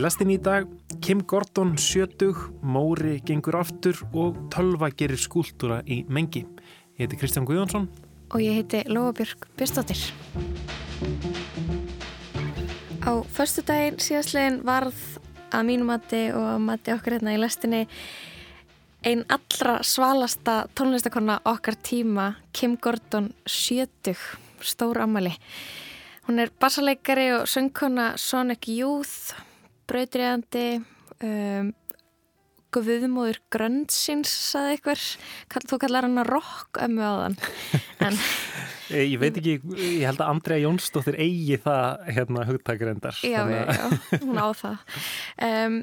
[0.00, 0.64] Í lastin í dag,
[1.04, 6.40] Kim Gordon sjötug, Móri gengur aftur og Tölva gerir skúltúra í mengi.
[6.96, 7.84] Ég heiti Kristján Guðjónsson.
[8.32, 10.00] Og ég heiti Lóabjörg Björnstóttir.
[13.04, 14.96] Á förstu daginn síðastlegin varð
[15.52, 17.82] að mínu mati og að mati okkar hérna í lastinni
[19.04, 24.24] einn allra svalasta tónlistakonna okkar tíma, Kim Gordon sjötug,
[24.64, 25.36] stór ammali.
[26.24, 29.36] Hún er bassaleikari og söngkona Sonic Youth,
[29.90, 30.64] brautriðandi,
[31.26, 31.70] um,
[32.70, 35.06] guðmóður grönnsins, saði ykkur.
[35.66, 37.40] Þú kallar hann að rock ömmu á þann.
[38.90, 43.20] Eh, ég veit ekki, ég held að Andrea Jónsdóttir eigi það hérna hugtækirendar.
[43.22, 43.84] Já, já, já,
[44.24, 44.80] hún á það.
[45.46, 45.76] Um,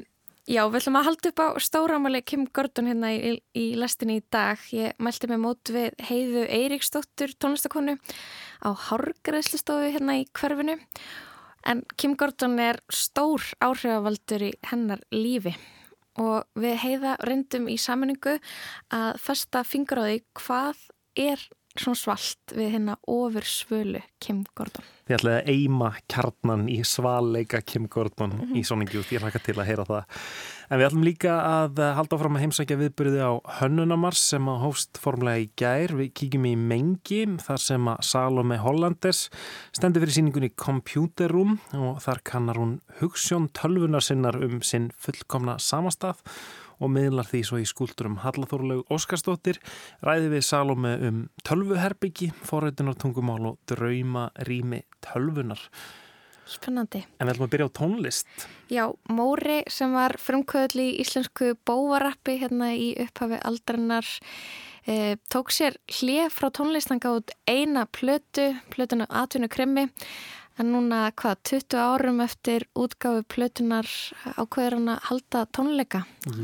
[0.48, 4.22] Já, við ætlum að halda upp á stóramali Kim Gordon hérna í, í lestinni í
[4.32, 4.62] dag.
[4.72, 7.98] Ég mælti mig mót við heiðu Eiríksdóttur tónlistakonu
[8.64, 10.78] á Hárgræslistofu hérna í hverfinu.
[11.68, 15.52] En Kim Gordon er stór áhrifavaldur í hennar lífi
[16.18, 18.38] og við heiða reyndum í saminningu
[18.94, 20.80] að festa fingur á því hvað
[21.28, 21.44] er
[21.78, 24.86] svona svalt við hérna ofur svölu Kim Gordon.
[25.06, 28.56] Þið ætlaði að eima kjarnan í svalleika Kim Gordon mm -hmm.
[28.58, 30.04] í Sonic Youth, ég hlaka til að heyra það.
[30.68, 34.98] En við ætlum líka að halda áfram að heimsækja viðbyrði á Hönnunamars sem að hóst
[35.00, 35.94] formlega í gær.
[35.96, 39.22] Við kíkjum í Mengi þar sem að Salome Hollanders
[39.72, 45.56] stendur fyrir síningunni Computer Room og þar kannar hún hugssjón tölvunar sinnar um sinn fullkomna
[45.56, 46.20] samastað
[46.84, 49.62] og miðlar því svo í skúldurum Hallathorlaug Óskarsdóttir
[50.04, 55.64] ræði við Salome um tölvuherbyggi, forrætunartungumál og drauma rými tölvunar.
[56.48, 57.04] Spennandi.
[57.18, 58.46] En við ætlum að byrja á tónlist.
[58.72, 64.08] Já, Móri sem var frumkvöðli í íslensku bóvarappi hérna í upphafi aldrannar
[64.88, 69.88] eh, tók sér hlið frá tónlistanga út eina plötu, plötuna Atvinnu Kremmi
[70.58, 73.86] En núna hvað, 20 árum eftir útgáfi plötunar
[74.34, 76.00] ákveður hann að halda tónleika?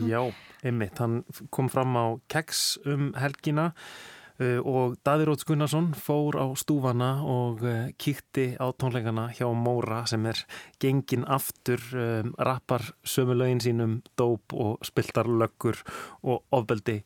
[0.07, 0.21] Já,
[0.63, 1.01] einmitt.
[1.03, 7.23] Hann kom fram á keks um helgina uh, og Daví Róts Gunnarsson fór á stúfana
[7.23, 10.41] og uh, kíkti á tónleikana hjá Móra sem er
[10.83, 15.79] gengin aftur, um, rappar sömulögin sínum dóp og spiltar löggur
[16.23, 17.05] og ofbeldi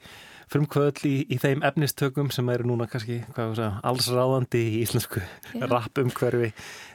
[0.49, 5.21] frumkvöðl í, í þeim efnistökum sem eru núna kannski allsráðandi í íslensku
[5.61, 6.55] rappumhverfi.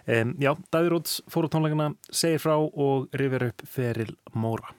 [0.10, 4.74] Um, já, Davíð Róts fór á tónleikana, segir frá og rifir upp feril Móra.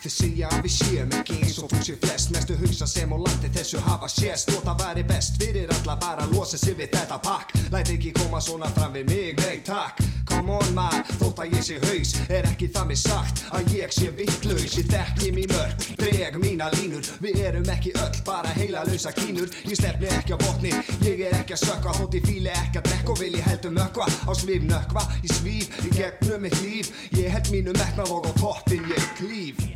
[0.00, 2.30] Þið segja að við séum ekki eins og fólk séu flest.
[2.32, 4.48] Mestu hugsa sem og landi þessu hafa sést.
[4.54, 7.52] Og það væri best fyrir alla bara að losa sér við þetta pakk.
[7.74, 10.00] Læt ekki koma svona fram við mig, nei takk.
[10.30, 13.94] Come on man, þótt að ég sé haus Er ekki það með sagt að ég
[13.96, 17.08] sé vittlaus Ég þekki mín mörg, dreg mína línur.
[17.20, 19.50] Við erum ekki öll, bara heila lausa kínur.
[19.66, 20.72] Ég stefni ekki á botni,
[21.04, 23.74] ég er ekki að sökka Þótt ég fíli ekki að drekka og vil ég heldur
[23.76, 26.94] mökva Á svif nökva, ég svíf, ég gegnum mitt líf.
[27.18, 29.66] Ég held mínu metnað og á toppin ég klíf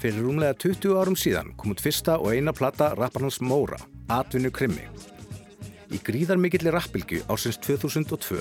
[0.00, 3.76] Fyrir rúmlega 20 árum síðan kom út fyrsta og eina platta rapparnans Móra,
[4.08, 4.86] Atvinnu Krimmi.
[5.92, 8.38] Í gríðarmikilli rappilgu ásins 2002,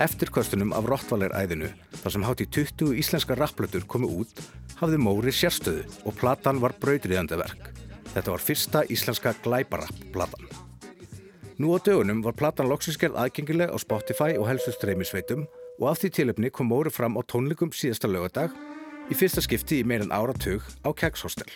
[0.00, 1.68] eftir kvöstunum af Rottvaler-æðinu,
[2.00, 4.40] þar sem hátt í 20 íslenska rapplötur komu út,
[4.80, 7.68] hafði Móri sérstöðu og platan var brautriðandeverk.
[8.14, 10.48] Þetta var fyrsta íslenska glæbarapp-platan.
[11.60, 15.44] Nú á dögunum var platan loksinskerð aðgengileg á Spotify og helstu streymisveitum
[15.76, 18.56] og af því tilöfni kom Móri fram á tónleikum síðasta lögadag
[19.10, 21.48] í fyrsta skipti í meirin áratug á Kegshostel.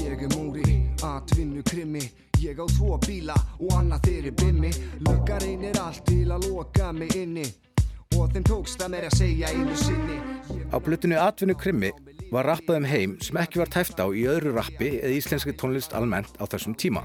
[0.00, 2.04] Ég er múri, atvinnu krimi,
[2.42, 4.72] ég á tvo bíla og annað þeirri bimmi,
[5.06, 7.46] lukka reynir allt til að loka mig inni
[8.14, 10.18] og þeim tókst að mér að segja einu sinni.
[10.70, 11.90] Á blutinu atvinnu krimi
[12.30, 15.96] var rappað um heim sem ekki var tæft á í öðru rappi eða íslenski tónlist
[15.98, 17.02] almennt á þessum tíma.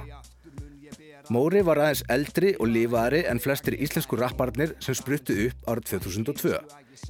[1.29, 6.55] Móri var aðeins eldri og lifaðari en flestir íslensku rapparnir sem spruttu upp árið 2002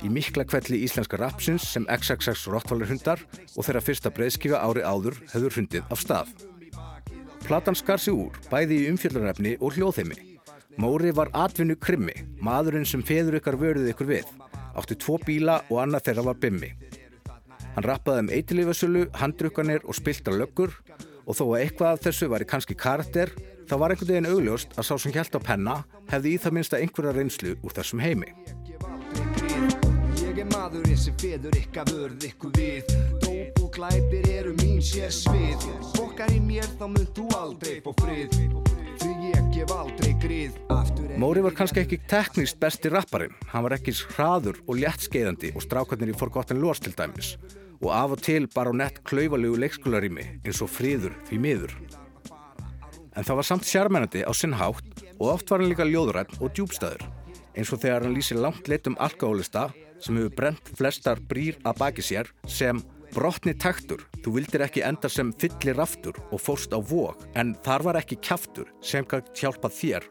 [0.04, 3.22] í mikla kvelli íslenska rapsins sem XXX Rottweiler hundar
[3.56, 6.34] og þeirra fyrsta breyðskifa ári áður hefur hundið af stað.
[7.46, 10.18] Platan skar sig úr, bæði í umfjöldunarefni og hljóðheimi.
[10.80, 14.34] Móri var atvinnu krimmi, maðurinn sem feður ykkar vörðuð ykkur við,
[14.76, 16.74] átti tvo bíla og annað þeirra var bimmi.
[17.78, 20.76] Hann rappaði um eitilífasölu, handrukkanir og spilta löggur
[21.24, 23.32] og þó að eitthvað af þessu var í kannski karakter
[23.70, 25.76] þá var einhvern veginn augljóst að sá sem hjælt á penna
[26.10, 28.34] hefði í það minnsta einhverja reynslu úr þessum heimi.
[41.20, 43.38] Móri var kannski ekki teknist besti rapparinn.
[43.54, 47.36] Hann var ekki hraður og léttskeiðandi og strákarnir í Forgotten Lords til dæmis.
[47.80, 51.76] Og af og til bara á nett klauvalegu leikskólarými eins og friður því miður
[53.18, 56.54] En það var samt sjarmennandi á sinn hátt og oft var hann líka ljóðrætt og
[56.54, 57.08] djúbstæður
[57.58, 59.70] eins og þegar hann lýsir langt leitum alkohólista
[60.00, 62.80] sem hefur brent flestar brýr að baki sér sem
[63.14, 67.88] brotni taktur, þú vildir ekki enda sem fyllir aftur og fórst á vok en þar
[67.88, 70.06] var ekki kjaftur sem kann hjálpa þér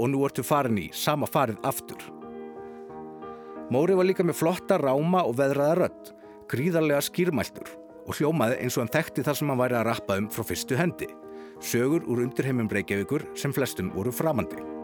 [0.00, 2.00] og nú ertu farin í sama farið aftur.
[3.70, 6.12] Móri var líka með flotta ráma og veðraða rött,
[6.50, 7.70] gríðarlega skýrmæltur
[8.08, 10.78] og hljómaði eins og hann þekkti það sem hann væri að rappa um frá fyrstu
[10.80, 11.06] hendi.
[11.60, 14.79] Sögur úr undirheimum Reykjavíkur sem flestum voru framandi.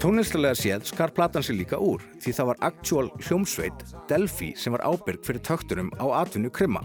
[0.00, 4.80] Tónlistalega séð skar platan sér líka úr því það var actual hljómsveit Delphi sem var
[4.88, 6.80] ábyrg fyrir tökturum á atvinnu krimma.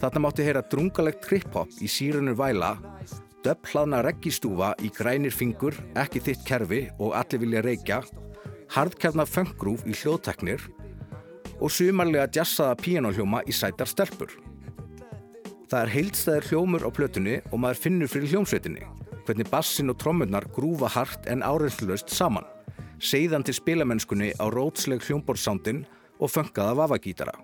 [0.00, 2.72] Þarna mátti heyra drungalegt trip-hop í sírunur væla,
[3.46, 8.00] döpplaðna reggistúfa í grænir fingur, ekki þitt kerfi og allir vilja reykja,
[8.74, 10.66] hardkjarnar föngrúf í hljóðteknir
[11.60, 14.34] og sumarlega jazzaða píanóhljóma í sætar stelpur.
[15.70, 18.82] Það er heildstæðir hljómur á plötunni og maður finnur fyrir hljómsveitinni,
[19.26, 22.46] hvernig bassin og trommunar grúfa hart en áreynslust saman,
[23.02, 25.84] seiðandi spilamennskunni á rótsleg hljómborðsándin
[26.20, 27.34] og föngaða vavagítara.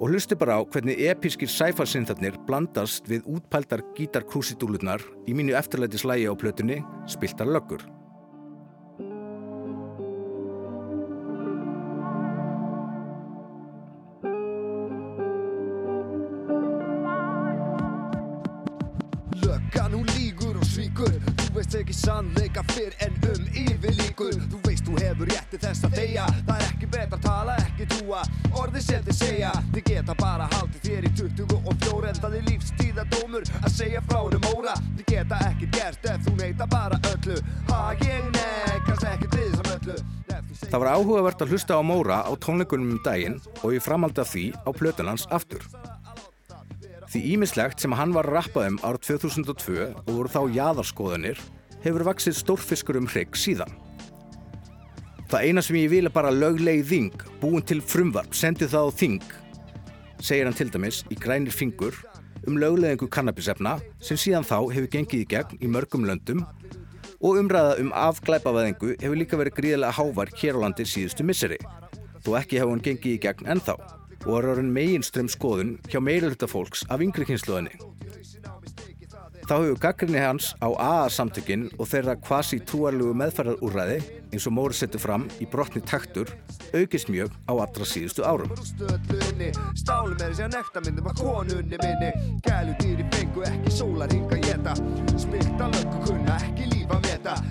[0.00, 6.30] Og hlusti bara á hvernig episkir sæfarsyntharnir blandast við útpældar gítarkrúsidúlunar í mínu eftirlæti slægi
[6.30, 7.84] á plötunni Spiltar löggur.
[21.90, 26.52] Ekki sannleika fyrr en um yfirlíkur Þú veist þú hefur rétti þess að þeia Það
[26.54, 28.20] er ekki betra að tala, ekki trúa.
[28.60, 33.50] Orði sem þið segja Þið geta bara haldið þér í 24 En það er lífstíðadómur
[33.58, 37.42] að segja frá um óra Þið geta ekki gert ef þú neita bara öllu.
[37.72, 39.98] Ha ég nekast ekki til þess að öllu
[40.70, 44.30] Það var áhugavert að hlusta á Móra á tónleikunum um daginn og ég framaldi af
[44.30, 45.64] því á plötunans aftur.
[47.10, 51.40] Því ímislegt sem hann var að rappa um árið 2002 og voru þá jaðarskoðanir
[51.84, 53.72] hefur vaksið stórfiskur um hrygg síðan.
[55.30, 58.98] Það eina sem ég vil er bara löglegi þing, búin til frumvarp, sendi það á
[59.02, 59.20] þing,
[60.20, 61.94] segir hann til dæmis í grænir fingur
[62.48, 66.42] um löglegingu kannabisefna sem síðan þá hefur gengið í gegn í mörgum löndum
[67.20, 71.58] og umræða um afglæpavæðingu hefur líka verið gríðilega hávar hér á landi síðustu misseri,
[72.24, 73.76] þó ekki hefur hann gengið í gegn ennþá
[74.26, 77.76] og er orðin meginströmm skoðun hjá meirulhutta fólks af yngri kynsluðinni.
[79.50, 83.96] Þá hefur gaggrinni hans á AA-samtökin og þeirra kvasi trúarlegu meðferðarúræði
[84.30, 86.30] eins og Móri setur fram í brotni taktur
[86.70, 88.54] aukist mjög á allra síðustu árum.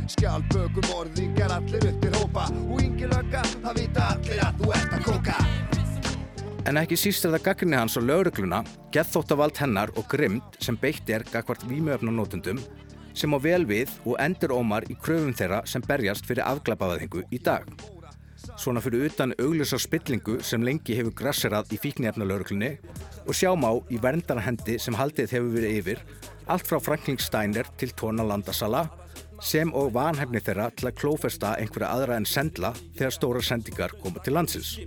[0.09, 2.47] Skjálpökum orðingar allir upp til hópa.
[2.69, 5.68] Og yngi lögga, það vita allir að þú ert að kóka
[6.67, 8.59] En ekki síst er það gaggrinni hans á lögregluna,
[8.91, 12.59] geðþóttavald hennar og grimd sem beitt er gagvart vímuöfnanótundum
[13.15, 17.39] sem á vel við og endur ómar í kröfum þeirra sem berjast fyrir afglæpaðingu í
[17.43, 17.65] dag.
[18.59, 22.73] Svona fyrir utan augljósar spillingu sem lengi hefur grasserað í fíknefnalögreglunni
[23.25, 26.03] og sjáum á í verndarhendi sem haldið hefur verið yfir
[26.49, 28.87] allt frá Franklin Steiner til Tóna Landasala
[29.41, 34.19] sem og vanhefni þeirra til að klófesta einhverja aðra en sendla þegar stóra sendingar koma
[34.23, 34.77] til landsins.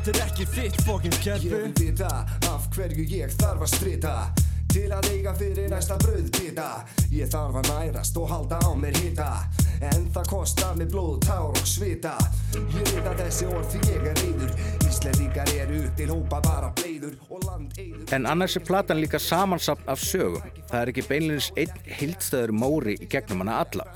[0.00, 2.12] þetta er ekki þitt fokkin Ég kerfi vil vita
[2.48, 4.14] af hverju ég þarf að strita
[4.70, 6.68] Til að eiga fyrir næsta brauðbita
[7.14, 9.30] Ég þarf að nærast og halda á mér hita
[9.80, 12.14] En það kostar mig blóð, tár og svita
[12.54, 14.54] Ég veit að þessi orð því ég er reyður
[14.86, 19.88] Íslendingar eru til hópa bara bleiður Og land eyður En annars er platan líka samansapn
[19.90, 20.42] af sögum.
[20.70, 23.86] Það er ekki beinleins einn hildstæður móri í gegnum hana alla.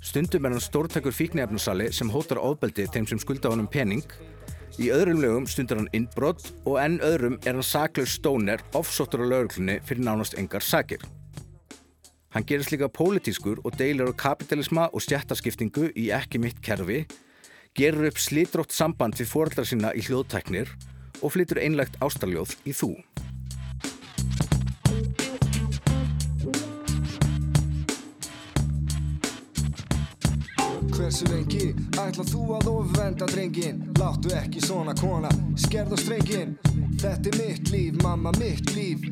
[0.00, 4.04] Stundum er hann stórtækur fíknefnusali sem hótar ofbeldi þeim sem skulda honum pening.
[4.80, 9.28] Í öðrum lögum stundur hann innbrott og enn öðrum er hann saklaus stóner offsóttur á
[9.28, 11.02] lauruglunni fyrir nánast engar sakir.
[12.32, 17.02] Hann gerist líka pólitískur og deilir á kapitalisma og stjættaskiptingu í ekki mitt kerfi,
[17.76, 20.72] gerur upp slítrótt samband við foreldrar sína í hljóðtæknir
[21.20, 22.94] og flytur einlegt ástarljóð í þú.
[31.00, 36.50] Hversu lengi ætla þú að ofvenda drengin Láttu ekki svona kona, skerð og strengin
[37.00, 39.06] Þetta er mitt líf, mamma, mitt líf.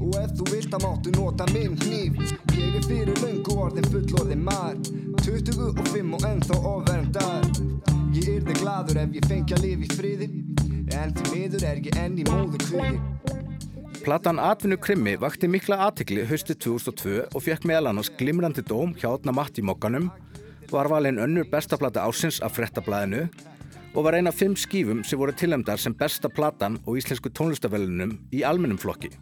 [0.00, 2.16] Og ef þú vilt að máttu nota minn hníf.
[2.56, 4.88] Ég er fyrir löngu orðin fullorðin maður.
[5.20, 7.44] 25 og ennþá ofvendar
[8.16, 9.28] Ég yrði gladur ef ég
[9.60, 10.30] lifa í friði.
[10.96, 12.96] En til miður er ég enn í móður kviði
[14.04, 19.06] Platan Atvinnu Krimmi vakti mikla aðtikli haustið 2002 og fekk meðal annars glimrandi dóm hjá
[19.14, 20.10] Átna Matt í mokkanum,
[20.74, 23.28] var valin önnur besta plata ásins af frettablaðinu
[23.94, 28.16] og var eina af fimm skífum sem voru tilhemdar sem besta platan og íslensku tónlistavellunum
[28.34, 29.12] í almennum flokki.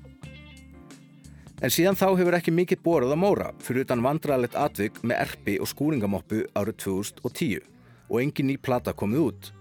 [1.62, 5.58] En síðan þá hefur ekki mikið borað á móra fyrir utan vandrarlegt atvik með erpi
[5.60, 7.68] og skúringamoppu árið 2010
[8.08, 9.52] og engin ný plata komið út.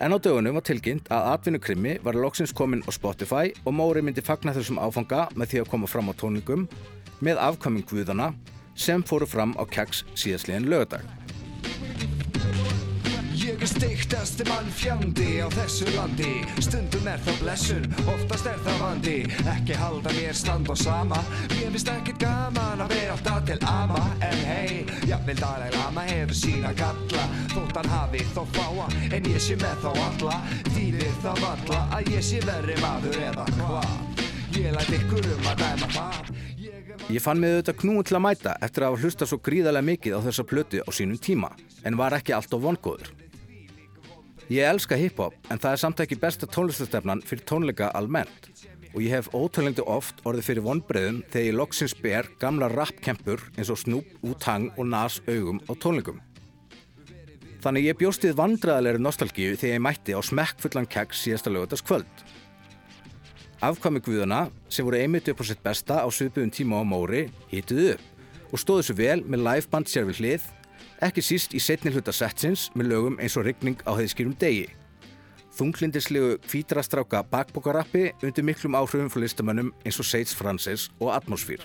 [0.00, 4.22] En á dögunum var tilkynnt að atvinnukrimmi var loksins komin á Spotify og Móri myndi
[4.24, 6.64] fagna þessum áfanga með því að koma fram á tónlingum
[7.20, 8.30] með afkvæming Guðana
[8.80, 11.04] sem fóru fram á keks síðastliðin lögadag.
[13.40, 16.30] Ég er steiktasti mann fjandi á þessu landi.
[16.64, 19.16] Stundum er það blessun, oftast er það vandi.
[19.52, 21.20] Ekki halda mér stand og sama.
[21.52, 24.04] Mér finnst ekkert gaman að vera alltaf til ama.
[24.24, 27.26] En hei, jafnvel Dalai Lama hefur sína galla.
[27.52, 30.40] Þótt hann hafi þó fáa, en ég sé með þá alla.
[30.70, 34.24] Þýðir það valla að ég sé verri maður eða hvað?
[34.56, 36.32] Ég læt ykkur um að dæma það
[37.10, 40.12] Ég fann mig auðvitað knúin til að mæta eftir að hafa hlusta svo gríðarlega mikið
[40.14, 41.48] á þessa plötu á sínum tíma
[41.82, 43.08] en var ekki alltaf vongóður.
[44.46, 48.46] Ég elska hip-hop en það er samt ekki besta tónlistastefnan fyrir tónleika almennt
[48.92, 53.74] og ég hef ótalengdu oft orðið fyrir vonbreiðum þegar ég loksins ber gamla rappkempur eins
[53.74, 56.22] og Snoop, Wu-Tang og Nas augum á tónleikum.
[57.60, 62.22] Þannig ég bjóstið vandræðalegri nostalgíu þegar ég mætti á smekkfullan kegg síðasta lögutast kvöld.
[63.60, 67.90] Afkvæmi Guðana, sem voru einmitt upp á sitt besta á svipuðum tíma á Móri, hýtuðu
[67.92, 70.46] upp og stóðu svo vel með liveband sér við hlið,
[71.04, 74.64] ekki síst í setni hluta setsins með lögum eins og rigning á heiðskýrum degi.
[75.60, 81.60] Þunglindislegu kvítarastráka bakbókarappi undir miklum áhrifum fyrir listamönnum eins og Sage Francis og Atmosfér.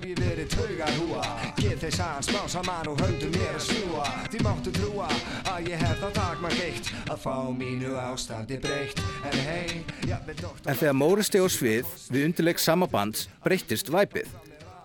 [0.00, 1.22] Hef ég verið taugar húa
[1.58, 5.08] Get þeir sagan smá saman og höndum mér að snúa Því máttu trúa
[5.52, 10.72] að ég hef það takmark eitt Að fá mínu ástandi breytt En hei, jafnvel doktor
[10.72, 14.32] En þegar Móri steg á svið við undirleik sama bands breyttist væpið.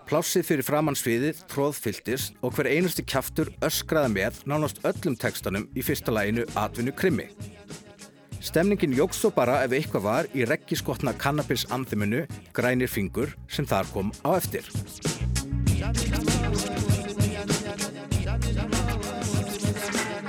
[0.10, 5.86] Plássið fyrir framann sviðið tróðfylltist og hver einusti kjaftur öskraði með nánast öllum textanum í
[5.86, 7.31] fyrsta læginu Atvinnu Krimmi.
[8.46, 13.90] Stemningin jógst svo bara ef eitthvað var í reggiskotna kannabis anþimunu Grænir fingur sem þar
[13.90, 14.68] kom á eftir.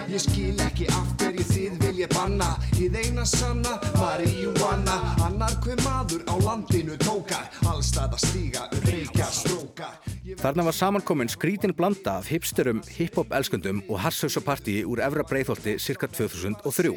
[0.06, 4.96] Ég skil ekki af hverju þið vilja banna Þið eina sanna, marihuana
[5.26, 11.28] Annar hver maður á landinu tókar Allstað að stíga, reykja, strókar Ég Þarna var samankomin
[11.28, 16.96] skrítin blanda af hipsterum, hip-hop elskundum og harsauðsapartíi úr Efra Breiðholti cirka 2003.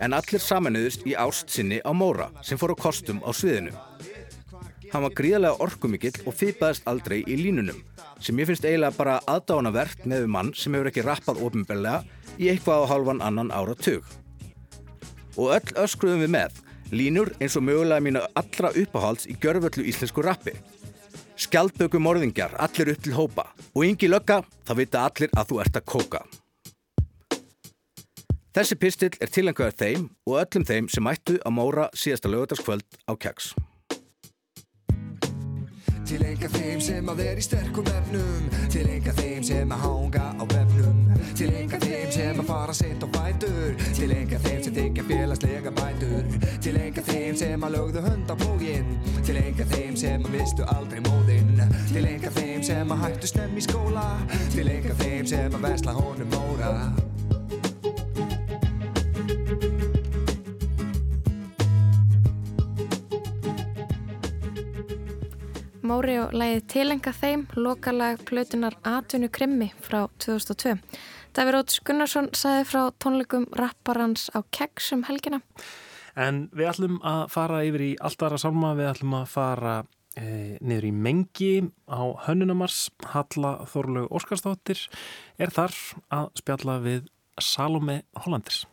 [0.00, 3.72] En allir samanuðust í ást sinni á Móra sem fór á kostum á sviðinu.
[4.92, 7.80] Hann var gríðarlega orkumikill og fýpaðist aldrei í línunum
[8.22, 12.04] sem ég finnst eiginlega bara aðdánavert með mann sem hefur ekki rappað ofinbellega
[12.40, 14.04] í eitthvað á halvan annan áratug.
[15.36, 16.62] Og öll öskruðum við með,
[16.92, 20.56] línur eins og mögulega mínu allra uppáhalds í gjörvöldu íslensku rappi.
[21.36, 25.80] Skjaldböku morðingjar, allir upp til hópa og yngi lögga, þá vita allir að þú ert
[25.82, 26.24] að kóka.
[28.56, 33.12] Þessi pistill er tilengaður þeim og öllum þeim sem mættu að móra síðasta lögutaskvöld á
[33.12, 33.50] keks.
[36.06, 38.46] Til enga þeim sem að vera í sterkum efnum.
[38.72, 41.02] Til enga þeim sem að hanga á vefnum.
[41.36, 45.72] Til enga þeim sem að fara sent á bætur Til enga þeim sem þykja félagslega
[45.76, 46.38] bætur.
[46.64, 48.94] Til enga þeim sem að lögðu hönd á plógin
[49.26, 51.60] Til enga þeim sem að mistu aldrei móðinn.
[51.90, 54.06] Til enga þeim sem að hættu snemm í skóla.
[54.54, 57.05] Til enga þeim sem að vesla honum móra
[65.96, 70.74] Móri og lægið tilenga þeim, lokalag plötunar Atvinnu Krimmi frá 2002.
[71.32, 75.38] Davíð Róts Gunnarsson sagði frá tónleikum rapparans á Keks um helgina.
[76.12, 79.72] En við ætlum að fara yfir í allt aðra sálma, við ætlum að fara
[80.20, 80.26] e,
[80.60, 81.50] niður í Mengi
[81.88, 84.84] á Hönnunamars, Halla Þorlaug Óskarsdóttir
[85.40, 85.78] er þar
[86.12, 87.08] að spjalla við
[87.40, 88.66] Salome Hollandis.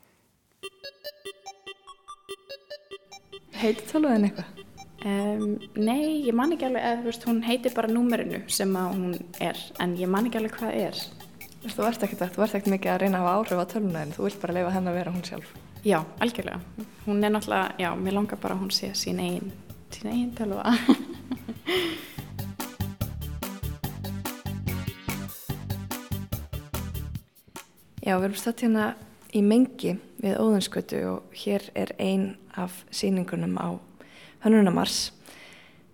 [3.63, 4.62] Heitir tölvuðin eitthvað?
[5.03, 8.93] Um, nei, ég man ekki alveg, eða þú veist, hún heitir bara númerinu sem að
[8.93, 11.01] hún er, en ég man ekki alveg hvað er.
[11.63, 14.29] Þú ert ekkert, þú ert ekkert mikið að reyna að áhrif á tölvuna en þú
[14.29, 15.51] vilt bara leifa henn að vera hún sjálf.
[15.83, 16.87] Já, algjörlega.
[17.03, 19.51] Hún er náttúrulega, já, mér langar bara að hún sé sín eigin,
[19.91, 20.71] sín eigin tölva.
[28.03, 28.85] Já, við erum stætt hérna
[29.31, 33.79] í mengi við Óðinskötu og hér er ein af síningunum á
[34.43, 35.11] Hönnunamars.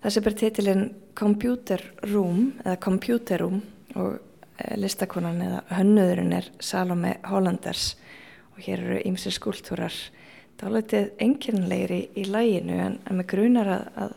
[0.03, 0.85] Þessi ber titilinn
[1.17, 3.59] Computer Room eða Computer Room
[3.99, 7.91] og eh, listakonan eða hönnuðurinn er Salome Hollanders
[8.55, 9.95] og hér eru ýmsir skúltúrar.
[10.59, 14.15] Það er alveg enginleir í, í læginu en, en með grunar að, að,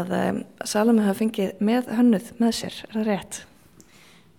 [0.00, 3.40] að um, Salome hafa fengið með hönnuð með sér, er það rétt?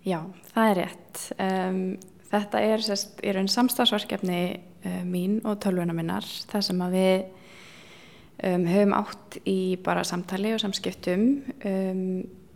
[0.06, 0.20] Já,
[0.52, 1.26] það er rétt.
[1.40, 1.82] Um,
[2.28, 4.40] Þetta er sérst, í raun samstagsverkefni
[4.84, 7.14] uh, mín og tölvuna minnar það sem að við
[8.44, 11.26] um, höfum átt í bara samtali og samskiptum
[11.66, 12.04] um,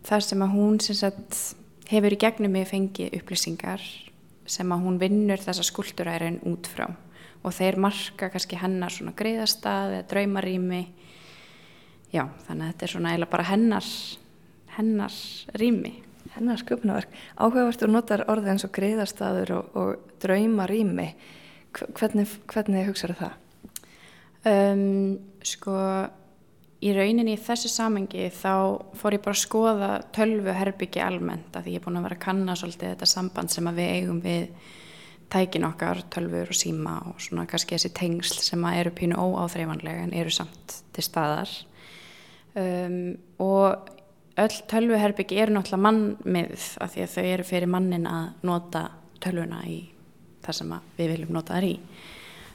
[0.07, 1.39] þar sem að hún sagt,
[1.91, 3.83] hefur í gegnum mig fengið upplýsingar
[4.45, 6.87] sem að hún vinnur þessa skuldurærin út frá
[7.43, 10.83] og þeir marka kannski hennar svona greiðastað eða draumarými
[12.13, 13.91] já þannig að þetta er svona eiginlega bara hennar
[14.77, 15.21] hennar
[15.59, 15.93] rými
[16.33, 17.13] hennar sköpnaverk.
[17.37, 21.11] Áhugavert og notar orðið eins og greiðarstaður og, og drauma rými.
[21.73, 23.39] Hvernig, hvernig hugsaður það?
[24.43, 24.83] Um,
[25.47, 25.77] sko,
[26.83, 28.53] í rauninni í þessu samengi þá
[28.99, 32.19] fór ég bara að skoða tölvu herbyggi almennt að því ég er búin að vera
[32.19, 34.47] að kanna svolítið þetta samband sem við eigum við
[35.33, 40.13] tækin okkar, tölfur og síma og svona kannski þessi tengsl sem eru pínu óáþreifanlega en
[40.13, 41.49] eru samt til staðar
[42.59, 43.89] um, og
[44.43, 48.83] öll tölvuherbyggi eru náttúrulega mannmið af því að þau eru fyrir mannin að nota
[49.23, 49.79] tölvuna í
[50.43, 51.73] það sem við viljum nota þar í.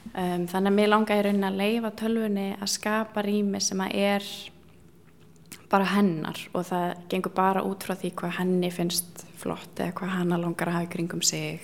[0.09, 3.97] Um, þannig að mér langar í rauninni að leifa tölvunni að skapa rými sem að
[3.99, 4.29] er
[5.69, 10.15] bara hennar og það gengur bara út frá því hvað henni finnst flott eða hvað
[10.15, 11.61] hanna langar að hafa kringum sig.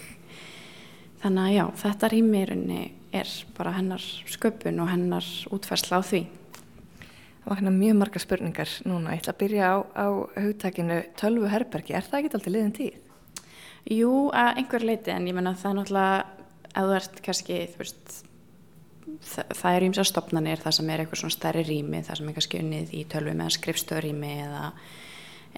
[1.24, 2.82] Þannig að já, þetta rými í rauninni
[3.16, 6.22] er bara hennar sköpun og hennar útfærsla á því.
[7.46, 9.14] Það var mjög marga spurningar núna.
[9.14, 10.08] Ég ætla að byrja á, á
[10.38, 11.94] hugtakinu tölvu herbergi.
[11.94, 12.96] Er það ekki alltaf liðin tíð?
[13.94, 16.16] Jú, að einhver leiti en ég menna það er náttúrulega
[16.76, 18.16] að þú ert kannski, þú veist,
[19.24, 22.38] það, það er ímsa stopnarnir, það sem er eitthvað svona stærri rými, það sem er
[22.38, 24.64] kannski unnið í tölvu með skrifstöðrými eða,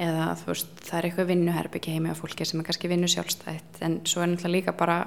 [0.07, 4.01] eða veist, það er eitthvað vinnuherbyggi heimi á fólki sem er kannski vinnu sjálfstætt en
[4.07, 4.99] svo er náttúrulega líka bara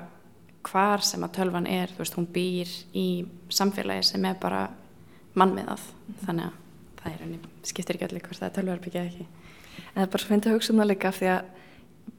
[0.67, 3.07] hvar sem að tölvan er, þú veist, hún býr í
[3.53, 4.67] samfélagi sem er bara
[5.39, 5.87] mannmiðað,
[6.27, 6.59] þannig að
[7.01, 9.27] það er henni, skiptir ekki allir hvort það er tölvarbyggja ekki.
[9.81, 11.49] En það er bara svo fyndið að hugsa um það líka því að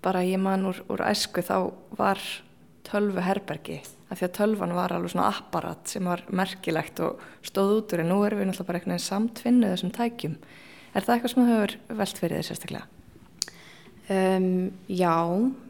[0.02, 1.56] bara ég man úr, úr æsku þá
[2.00, 2.22] var
[2.88, 7.78] tölvu herbergi af því að tölvan var alveg svona apparat sem var merkilegt og stóð
[7.78, 10.34] út úr en nú erum við náttúrulega bara einhvern veginn samtvinnuð þessum tækjum.
[10.92, 12.90] Er það eitthvað sem þú hefur velt fyrir því sérstaklega?
[14.12, 15.16] Um, já,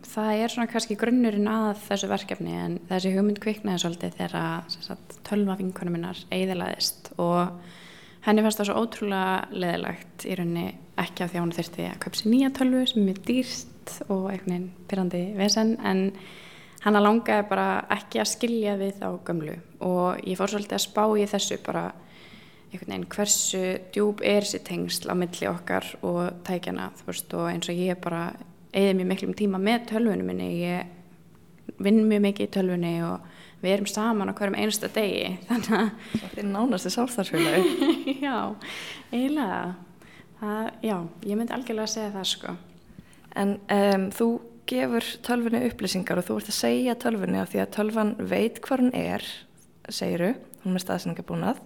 [0.08, 4.72] það er svona kannski grunnurinn að þessu verkefni en þessi hugmynd kviknaði svolítið þegar
[5.28, 7.52] tölva vinkunum minnar eiðilaðist og
[8.26, 10.66] henni fannst það svo ótrúlega leðilegt í rauninni
[11.04, 14.48] ekki af því að hún þurfti að köpsi nýja tölvu sem er dýrst og einhvern
[14.48, 16.04] veginn pyrrandi vesen en
[16.82, 20.86] hann að langaði bara ekki að skilja við þá gömlu og ég fór svolítið að
[20.86, 21.90] spá í þessu bara
[22.72, 27.50] einhvern veginn hversu djúb er þessi tengsl á milli okkar og tækjana þú veist og
[27.52, 28.32] eins og ég bara
[28.72, 30.50] eigði mjög miklum tíma með tölvunum minni.
[30.64, 33.28] Ég vinn mjög mikið í tölvunni og
[33.62, 38.36] við erum saman á hverjum einsta degi þannig að þetta er nánast sálþarsfélagi já,
[39.12, 39.64] eiginlega.
[40.82, 40.96] Já,
[41.28, 42.56] ég myndi algjörlega að segja það sko.
[43.38, 44.30] En um, þú
[44.72, 48.86] gefur tölfunni upplýsingar og þú ert að segja tölfunni af því að tölvan veit hvað
[48.86, 49.28] hún er
[49.92, 51.62] segiru, hún er staðsendingabúnað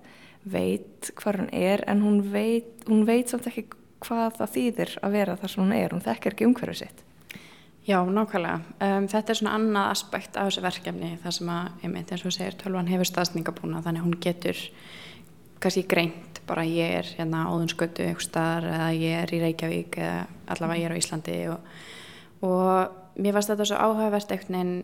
[0.45, 3.67] veit hvað hún er en hún veit, hún veit samt ekki
[4.05, 7.03] hvað það þýðir að vera þar sem hún er hún þekkir ekki umhverfið sitt
[7.85, 8.61] Já, nákvæmlega.
[8.81, 12.23] Um, þetta er svona annað aspekt af þessu verkefni þar sem að, ég meint eins
[12.25, 14.61] og segir, tölvan hefur staðsningabúna þannig að hún getur
[15.61, 20.23] kannski greint bara ég er hérna áðunskötu eitthvað staðar eða ég er í Reykjavík eða
[20.55, 21.69] allavega ég er á Íslandi og,
[22.45, 24.75] og mér varst þetta svo áhugavert eitthvað en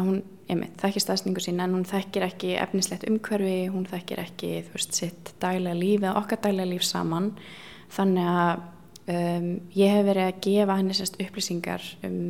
[0.00, 4.52] hún, ég meint, þekkir staðsningu sín en hún þekkir ekki efnislegt umhverfi, hún þekkir ekki,
[4.66, 7.32] þú veist, sitt dælega líf eða okkar dælega líf saman.
[7.92, 8.62] Þannig að
[9.12, 12.22] um, ég hef verið að gefa henni sérst upplýsingar um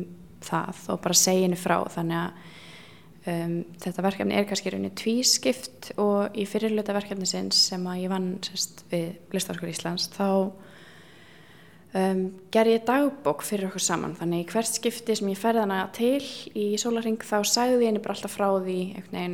[0.43, 1.77] það og bara segja henni frá.
[1.93, 3.55] Þannig að um,
[3.85, 8.29] þetta verkefni er kannski rauninni tvískipt og í fyrirluta verkefni sinns sem að ég vann
[8.43, 10.27] sérst við Listáskóri Íslands þá
[11.97, 16.21] um, ger ég dagbók fyrir okkur saman þannig hvert skipti sem ég ferði hana til
[16.57, 18.79] í sólaring þá sagði henni bara alltaf frá því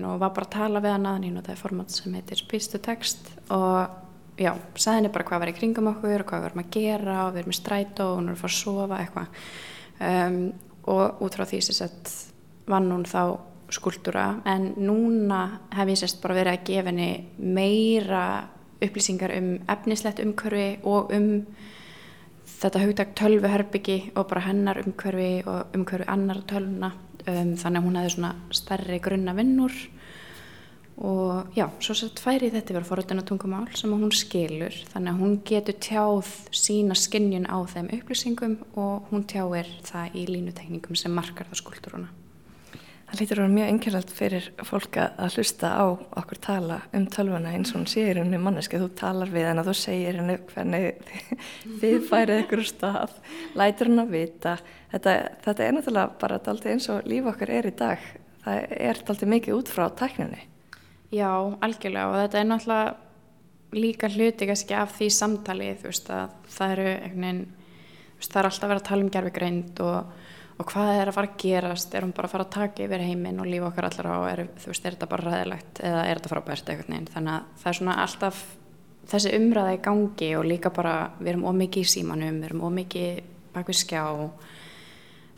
[0.08, 2.82] og var bara að tala við hana þannig að það er format sem heitir to
[2.84, 3.34] Text.
[3.50, 6.74] Og já, sagði henni bara hvað var í kringum okkur og hvað við varum að
[6.78, 9.46] gera og við erum í strætó og hún er að fara að sofa eitthvað.
[10.00, 10.42] Um,
[10.90, 12.14] og út frá því sem sett
[12.70, 13.24] vann hún þá
[13.70, 15.42] skúldura en núna
[15.76, 18.24] hef ég sérst bara verið að gefa henni meira
[18.80, 21.30] upplýsingar um efnislegt umhverfi og um
[22.60, 26.92] þetta hugtak tölvuherbyggi og bara hennar umhverfi og umhverfi annar tölvuna
[27.26, 29.80] um, þannig að hún hefði svona stærri grunna vinnur.
[31.00, 35.38] Og já, svo sett færi þetta verið forröndina tungumál sem hún skilur þannig að hún
[35.48, 41.48] getur tjáð sína skinnjun á þeim upplýsingum og hún tjáir það í línutekningum sem markar
[41.48, 41.96] það skuldur
[43.10, 45.86] Það lítur að vera mjög engjörlega fyrir fólk að hlusta á
[46.22, 49.76] okkur tala um tölvuna eins og hún séir henni manneski þú talar við henni þú
[49.80, 51.12] segir henni hvernig
[51.82, 53.18] þið færið ykkur stað
[53.58, 54.56] lætur henni að vita.
[54.94, 58.08] Þetta, þetta er náttúrulega bara daldi eins og líf okkar er í dag.
[58.46, 60.42] Það er daldi mikið út frá tækninni.
[61.10, 61.32] Já,
[61.66, 62.10] algjörlega.
[62.12, 62.98] Og þetta er náttúrulega
[63.74, 67.44] líka hluti kannski af því samtali þú veist að það eru einhvern veginn
[68.20, 70.29] það er alltaf að vera að tala um gerfigreind og
[70.60, 73.04] og hvað er að fara að gerast, er hún bara að fara að taka yfir
[73.08, 76.20] heiminn og lífa okkar allar á, er, þú veist, er þetta bara ræðilegt eða er
[76.20, 78.42] þetta frábært eitthvað neinn, þannig að það er svona alltaf
[79.10, 83.22] þessi umræða í gangi og líka bara við erum ómikið í símanum, við erum ómikið
[83.56, 84.04] bak við skjá,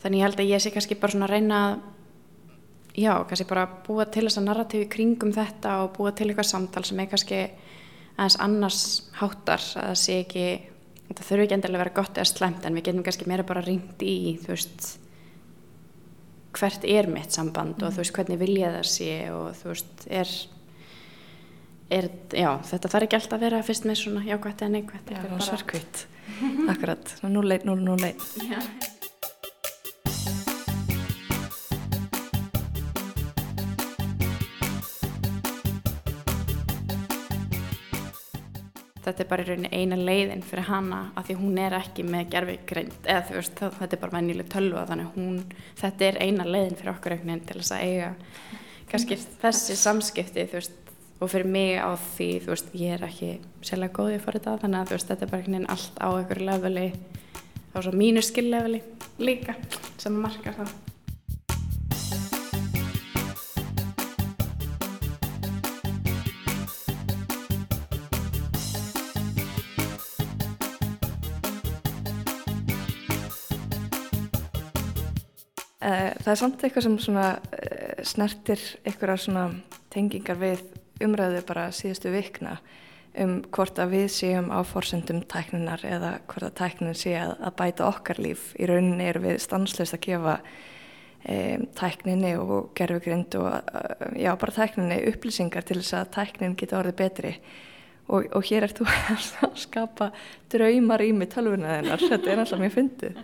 [0.02, 1.60] þannig ég held að ég sé kannski bara svona að reyna
[2.98, 6.98] já, kannski bara búa til þessa narratífi kringum þetta og búa til eitthvað samtal sem
[6.98, 7.44] er kannski
[8.18, 8.82] aðeins annars
[9.16, 10.48] háttar, að það sé ekki,
[11.06, 13.64] þetta þurfi ekki endilega að vera gott eða slemt en við getum kannski meira bara
[13.64, 14.90] ringt í, þú veist,
[16.58, 17.86] hvert er mitt samband mm.
[17.86, 20.32] og þú veist hvernig vil ég það sé og þú veist er,
[21.98, 25.22] er já þetta þarf ekki alltaf að vera fyrst með svona jákvæmt eða neikvæmt Já,
[25.48, 26.06] svarkvitt,
[26.72, 28.60] akkurat, 0-1-0-0-1 Já
[39.04, 42.28] þetta er bara í rauninni eina leiðin fyrir hana að því hún er ekki með
[42.34, 45.40] gerfigreind eða þú veist þetta er bara vennileg tölva þannig hún,
[45.80, 48.12] þetta er eina leiðin fyrir okkur veginn til þess að eiga
[48.92, 50.78] kannski þessi samskipti þú veist
[51.22, 54.80] og fyrir mig á því þú veist ég er ekki sérlega góðið fyrir þetta þannig
[54.80, 56.86] að þú veist þetta er bara einhvern veginn allt á einhverju leveli
[57.72, 58.82] á svo mínu skilleveli
[59.22, 59.54] líka
[60.02, 60.91] sem markar það
[75.82, 77.26] það er samt eitthvað sem svona,
[77.58, 79.48] uh, snertir einhverjar svona
[79.92, 80.62] tengingar við
[81.02, 82.58] umræðu bara síðustu vikna
[83.20, 87.56] um hvort að við séum á forsendum tækninar eða hvort að tæknin sé að, að
[87.58, 88.52] bæta okkar líf.
[88.56, 93.52] Í rauninni eru við stanslust að gefa um, tækninni og gerfugrind og
[94.16, 97.34] já, bara tækninni upplýsingar til þess að tæknin geta orðið betri.
[98.12, 98.88] Og, og hér ert þú
[99.46, 100.10] að skapa
[100.52, 102.08] draumar í mig tölvuna þennar.
[102.08, 103.22] Þetta er alltaf mjög fyndið.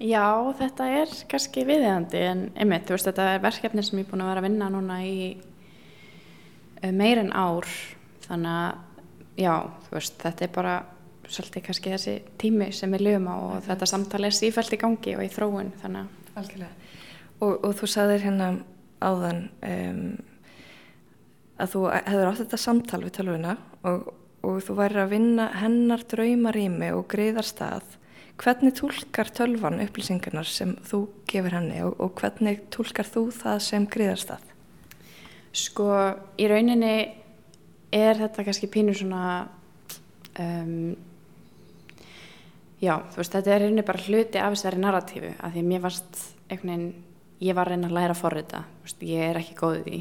[0.00, 4.12] Já, þetta er kannski viðeigandi en einmitt, þú veist, þetta er verkefni sem ég er
[4.14, 5.16] búin að vera að vinna núna í
[6.80, 7.68] uh, meir en ár
[8.24, 9.04] þannig að,
[9.42, 9.52] já,
[9.84, 10.78] þú veist, þetta er bara
[11.30, 13.66] svolítið kannski þessi tími sem við lifum á og okay.
[13.68, 16.64] þetta samtali er sífælt í gangi og í þróun, þannig að.
[17.44, 18.50] Og, og þú sagðir hérna
[19.04, 20.02] áðan um,
[21.60, 24.12] að þú hefur átt þetta samtal við tölvuna og,
[24.48, 27.99] og þú væri að vinna hennar draumarými og greiðar stað
[28.40, 33.88] Hvernig tólkar tölvan upplýsingarnar sem þú gefur henni og, og hvernig tólkar þú það sem
[33.90, 34.46] gríðast það?
[35.60, 35.88] Sko,
[36.40, 36.94] í rauninni
[37.92, 39.24] er þetta kannski pínur svona,
[40.40, 40.94] um,
[42.80, 46.22] já, þú veist, þetta er rauninni bara hluti af þessari narratífu, af því mér varst
[46.48, 46.88] einhvern veginn,
[47.44, 48.64] ég var að reyna að læra að forrita,
[49.04, 50.00] ég er ekki góðið í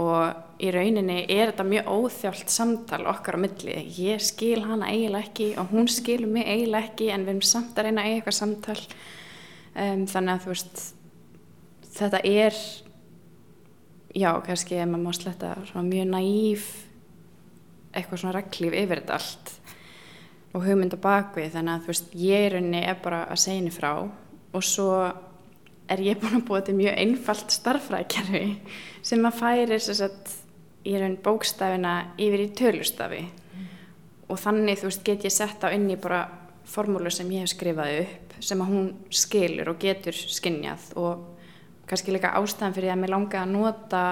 [0.00, 3.76] og í rauninni er þetta mjög óþjált samtal okkar á milli.
[4.00, 7.78] Ég skil hana eiginlega ekki og hún skilur mig eiginlega ekki en við erum samt
[7.78, 8.78] að reyna að eiga eitthvað samtal.
[9.70, 10.84] Um, þannig að þú veist
[11.94, 12.56] þetta er
[14.14, 15.54] já, kannski ef maður má sletta
[15.86, 16.68] mjög næýf
[17.94, 19.52] eitthvað svona reglíf yfir þetta allt
[20.50, 23.60] og hugmynd á bakvið þannig að þú veist, ég er rauninni er bara að segja
[23.60, 24.90] henni frá og svo
[25.90, 28.44] er ég búin að búa til mjög einfalt starfrækjarfi
[29.02, 30.34] sem að færi sagt,
[30.84, 33.24] í raun bókstafina yfir í tölustafi.
[33.26, 33.66] Mm.
[34.28, 36.22] og þannig þú veist get ég sett á inn í bara
[36.64, 41.26] formúlu sem ég hef skrifað upp sem að hún skilur og getur skinnjað og
[41.90, 44.02] kannski líka ástæðan fyrir að mér langi að nota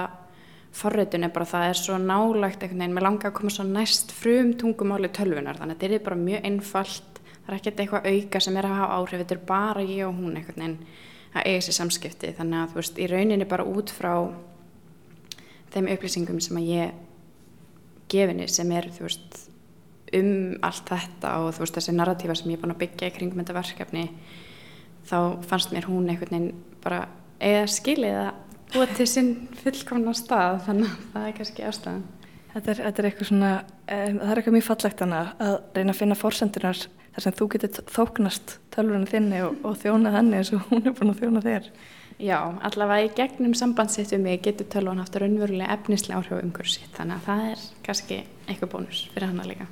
[0.75, 4.11] forröðun er bara það er svo nálagt einhvern veginn, mér langi að koma svo næst
[4.13, 7.21] frum tungumáli tölvunar þannig að þetta er bara mjög einfalt.
[7.39, 10.19] Það er ekkert eitthvað auka sem er að hafa áhrif þetta er bara ég og
[10.19, 10.77] hún einhvern veginn
[11.33, 12.33] að eiga sér samskipti.
[12.37, 14.13] Þannig að þú veist, í rauninni bara út frá
[15.73, 16.99] þeim upplýsingum sem að ég
[18.09, 19.45] gefinni sem er veist
[20.17, 23.41] um allt þetta og veist þessi narratífa sem ég er búin að byggja í kringum
[23.43, 24.05] þetta verkefni
[25.09, 25.17] þá
[25.49, 27.03] fannst mér hún einhvern veginn bara
[27.39, 28.31] eða skilið að
[28.73, 32.07] búa til sinn fullkomna stað þannig að það er kannski ástæðan
[32.49, 35.93] Þetta er, þetta er eitthvað svona, um, það er eitthvað mjög fallegt hana að reyna
[35.93, 36.79] að finna fórsendunar
[37.13, 40.95] þar sem þú getur þóknast tölvunni þinni og, og þjónað henni eins og hún er
[40.97, 41.67] búin að þjóna þér.
[42.19, 42.35] Já,
[42.67, 47.15] allavega í gegnum sambandsitt um mig getur tölvan haft raunverulega efnislega áhrif umhverju sitt, þannig
[47.15, 49.67] að það er kannski eitthvað bónus fyrir hana líka.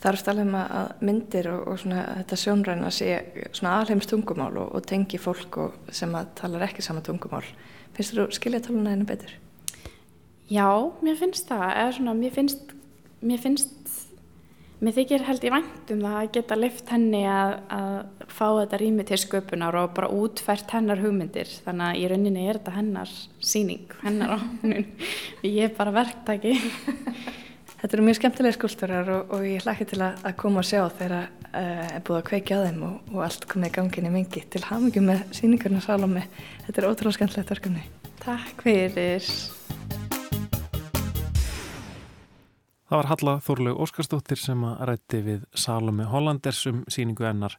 [0.00, 3.08] Það er stærlega um að myndir og, og svona, þetta sjónræna sé
[3.56, 7.48] svona alheims tungumál og, og tengi fólk og, sem að talar ekki sama tungumál.
[7.96, 9.32] Finnst þú skilja töluna einu betur?
[10.52, 10.68] Já,
[11.00, 12.76] mér finnst það, svona, mér finnst,
[13.24, 13.79] mér finnst
[14.80, 18.78] Mér þykir held ég vænt um það að geta lift henni að, að fá þetta
[18.80, 21.50] rými til sköpunar og bara útfært hennar hugmyndir.
[21.66, 23.12] Þannig að í rauninni er þetta hennar
[23.44, 24.88] síning, hennar ánun.
[25.44, 26.56] Ég er bara verktæki.
[27.80, 30.82] Þetta eru mjög skemmtilega skúlturar og, og ég hlakka til að, að koma og sjá
[30.98, 34.42] þegar uh, er búið að kveikja á þeim og, og allt komið í ganginni mingi
[34.52, 36.26] til hamingjum með síningarna Salome.
[36.66, 37.86] Þetta er ótrúlega skemmtilegt verkefni.
[38.20, 39.32] Takk fyrir.
[42.90, 47.52] Það var Halla Þorlaug Óskarsdóttir sem að rætti við Salome Hollanders um síningu ennar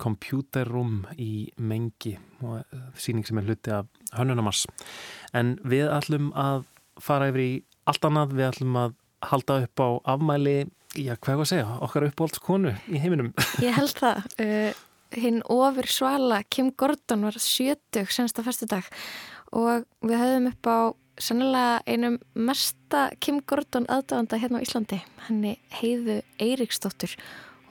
[0.00, 4.62] Computer Room í Mengi og eh, síning sem er hluti af Hönnunamars.
[5.36, 6.64] En við ætlum að
[7.04, 7.50] fara yfir í
[7.92, 8.94] allt annað, við ætlum að
[9.28, 10.56] halda upp á afmæli,
[10.96, 13.28] já hvað er að segja, okkar uppáhaldskonu í heiminum.
[13.66, 14.24] Ég held það.
[14.40, 14.80] Uh,
[15.20, 18.88] hinn ofur svala Kim Gordon var 70 sensta fyrstu dag
[19.52, 20.78] og við höfum upp á
[21.22, 25.00] sannilega einum mesta Kim Gordon aðdáðanda hérna á Íslandi.
[25.28, 27.14] Henni heiðu Eiríksdóttur.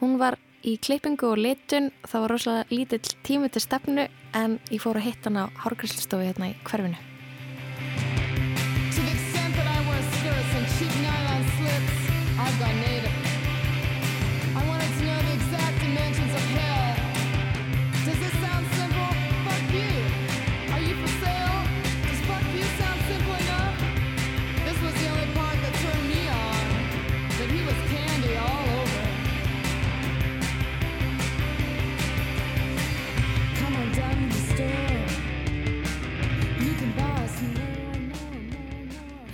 [0.02, 1.92] Hún var í klippingu og litun.
[2.06, 4.08] Það var rosalega lítill tími til stefnu
[4.38, 7.07] en ég fór að hitta hann á Hárgræslistofi hérna í hverfinu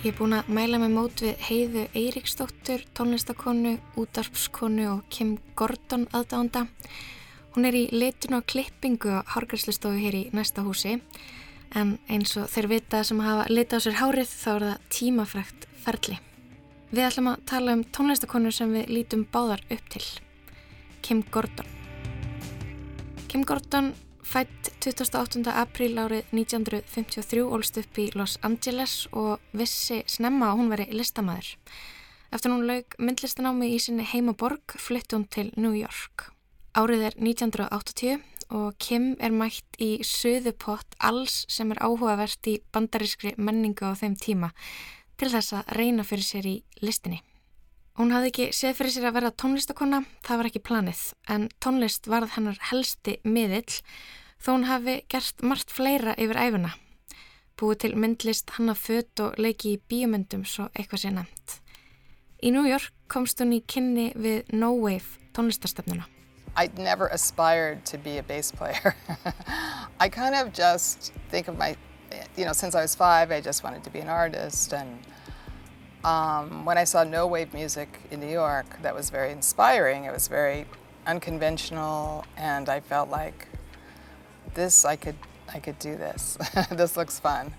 [0.04, 6.04] Ég er búin að mæla með mót við heiðu Eiríksdóttur, tónlistakonu, útarpskonu og Kim Gordon
[6.12, 6.66] aðdánda.
[7.54, 10.98] Hún er í litun og klippingu á hárgræslistofu hér í næsta húsi
[11.72, 15.66] en eins og þeir vita sem hafa litað á sér hárið þá er það tímafrækt
[15.86, 16.20] ferli.
[16.92, 20.04] Við ætlum að tala um tónlistakonu sem við lítum báðar upp til,
[21.00, 21.72] Kim Gordon.
[23.32, 23.94] Kim Gordon
[24.34, 25.46] Fætt 28.
[25.46, 31.52] apríl árið 1953 ólst upp í Los Angeles og vissi snemma að hún veri listamæður.
[32.34, 36.32] Eftir hún laug myndlistanámi í sinni heimaborg flytti hún til New York.
[36.74, 38.24] Árið er 1980
[38.58, 44.18] og Kim er mætt í söðupott alls sem er áhugavert í bandarískri menningu á þeim
[44.18, 44.50] tíma
[45.14, 47.20] til þess að reyna fyrir sér í listinni.
[47.94, 52.10] Hún hafði ekki séð fyrir sér að vera tónlistakonna, það var ekki planið, en tónlist
[52.10, 53.78] varð hennar helsti miðill
[54.44, 56.74] þó hún hafi gert margt fleira yfir æfuna.
[57.56, 61.60] Búið til myndlist hanna fött og leiki í bíomöndum svo eitthvað sé nefnt.
[62.44, 66.04] Í New York komst hún í kynni við No Wave tónlistarstefnuna.
[66.56, 68.94] I'd never aspired to be a bass player.
[70.00, 71.74] I kind of just think of my,
[72.36, 74.98] you know, since I was five, I just wanted to be an artist and
[76.04, 80.04] Um, when I saw no wave music in New York, that was very inspiring.
[80.04, 80.66] It was very
[81.06, 83.48] unconventional, and I felt like
[84.54, 85.16] this, I could,
[85.54, 86.38] I could do this.
[86.70, 87.52] this looks fun.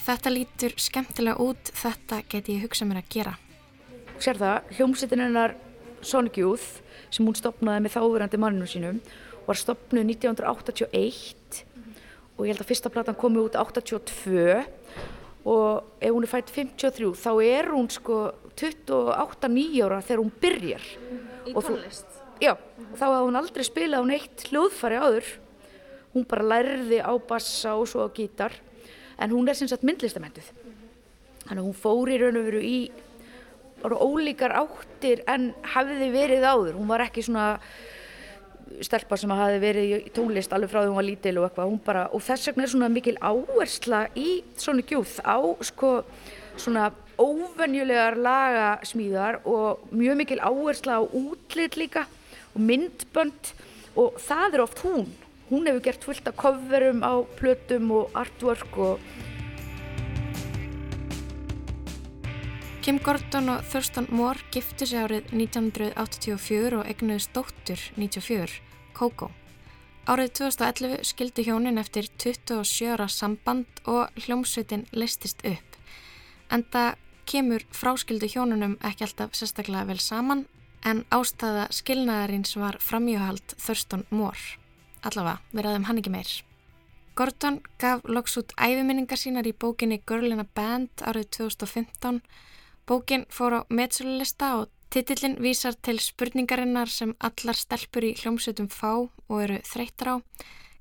[0.00, 3.34] Þetta lítur skemmtilega út, þetta geti ég hugsað mér að gera.
[4.20, 5.56] Sér það, hljómsveitin hennar
[6.00, 6.80] Sonic Youth,
[7.12, 9.00] sem hún stopnaði með þáverandi manninu sínum,
[9.46, 11.64] var stopnuð 1981
[12.36, 14.62] og ég held að fyrsta platan komi út 82
[15.50, 18.20] og ef hún er fætt 53 þá er hún sko
[18.60, 20.88] 28-9 ára þegar hún byrjar
[21.48, 22.18] í tónlist?
[22.40, 22.54] Já,
[22.96, 25.30] þá hafði hún aldrei spilað hún eitt hljóðfari áður
[26.14, 28.52] hún bara lærði á bassa og svo á gítar.
[29.20, 30.48] En hún er sem sagt myndlistamentuð
[31.50, 32.78] þannig að hún fór í raun og veru í
[33.80, 36.76] ólíkar áttir en hafiði verið áður.
[36.78, 37.54] Hún var ekki svona
[38.84, 41.78] stelpa sem hafi verið í tónlist alveg frá því hún var lítil og eitthvað.
[41.86, 44.28] Bara, og þess vegna er svona mikil áhersla í
[44.60, 45.94] svona gjúð á sko
[46.60, 52.06] svona óvenjulegar lagasmíðar og mjög mikil áhersla á útlit líka
[52.54, 53.54] og myndbönd.
[53.98, 55.08] Og það er oft hún
[55.50, 59.00] hún hefur gert fullt af coverum á plötum og artwork og
[62.80, 68.62] Kim Gordon og Thurston Moore giftu sig árið 1984 og egnuðist dóttur 94
[68.96, 69.28] Coco.
[70.08, 75.76] Árið 2011 skildi hjónin eftir 27 ára samband og hljómsveitin listist upp.
[76.50, 76.94] Enda
[77.28, 80.46] kemur fráskildu hjónunum ekki alltaf sérstaklega vel saman
[80.82, 84.59] en ástæða skilnaðarins var framjöhald Thurston Moore.
[85.00, 86.30] Allavega, við ræðum hann ekki meir.
[87.16, 92.20] Gordon gaf loks út æfiminningar sínar í bókinni Girl in a Band árið 2015.
[92.88, 98.92] Bókin fór á meðsölulista og titillin vísar til spurningarinnar sem allar stelpur í hljómsveitum fá
[99.00, 100.16] og eru þreytar á.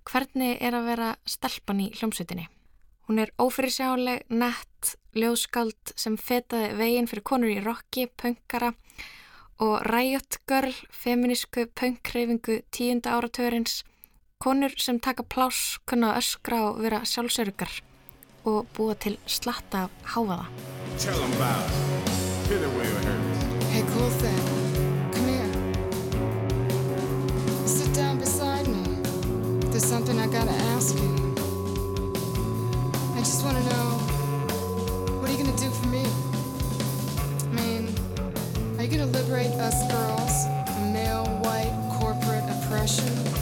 [0.09, 2.47] Hvernig er að vera stelpan í hljómsveitinni?
[3.09, 8.73] Hún er ófyrirsjáleg, nett, ljóðskald sem fetaði veginn fyrir konur í rocki, punkara
[9.59, 13.83] og Riot Girl, feminísku punkreifingu tíunda áratörins
[14.43, 17.81] Konur sem taka pláss kunna öskra og vera sjálfsörgar
[18.47, 20.45] og búa til slatta af háfaða.
[23.71, 24.39] Hey, cool thing.
[25.11, 25.51] Come here.
[27.67, 28.83] Sit down beside me.
[29.71, 31.11] There's something I gotta ask you.
[33.17, 33.87] I just wanna know,
[35.19, 36.05] what are you gonna do for me?
[37.43, 37.89] I mean,
[38.77, 43.38] are you gonna liberate us girls from male, white, corporate oppression?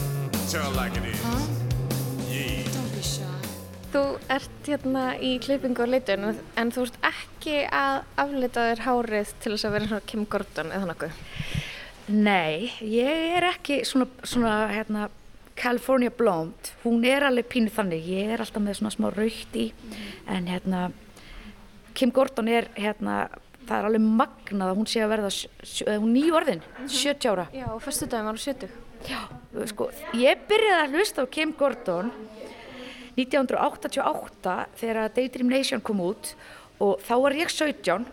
[0.48, 1.22] Tell like it is.
[1.24, 1.44] Huh?
[2.32, 2.64] Yeah.
[2.72, 3.28] Don't be shy.
[3.92, 9.34] Þú ert hérna í klippingu og leitun en þú ert ekki að aflita þér hárið
[9.44, 11.18] til þess að vera svona Kim Gordon eða nokkuð.
[12.16, 15.10] Nei, ég er ekki svona, svona hérna,
[15.60, 19.66] California Blonde, hún er alveg pínu þannig, ég er alltaf með svona smá raukt í,
[20.32, 20.86] en hérna,
[21.98, 23.26] Kim Gordon er hérna,
[23.66, 25.34] það er alveg magnað að hún sé að verða,
[25.98, 27.50] hún nýju orðin, 70 ára.
[27.52, 28.80] Já, og fyrstu daginn var hún 70.
[29.12, 29.20] Já,
[29.72, 32.12] sko, ég byrjaði að hlusta á Kim Gordon
[33.18, 36.34] 1988 þegar Daydream Nation kom út
[36.84, 38.06] og þá var ég 17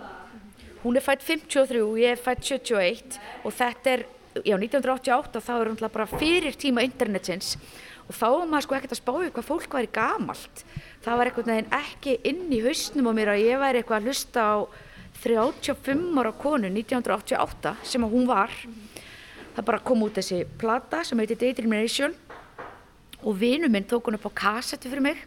[0.84, 4.06] hún er fætt 53 og ég er fætt 71 og þetta er,
[4.44, 7.56] já 1988 þá er hún bara fyrir tíma internetsins
[8.04, 10.64] og þá var maður sko ekkert að spáði hvað fólk væri gamalt.
[11.04, 14.10] Það var einhvern veginn ekki inn í hausnum á mér að ég væri eitthvað að
[14.10, 14.56] hlusta á
[15.24, 18.52] 35 ára konu 1988 sem að hún var
[19.54, 22.14] það bara kom út þessi plata sem heitir Daydream Nation
[23.22, 25.20] og vinu minn tók hún upp á kassetu fyrir mig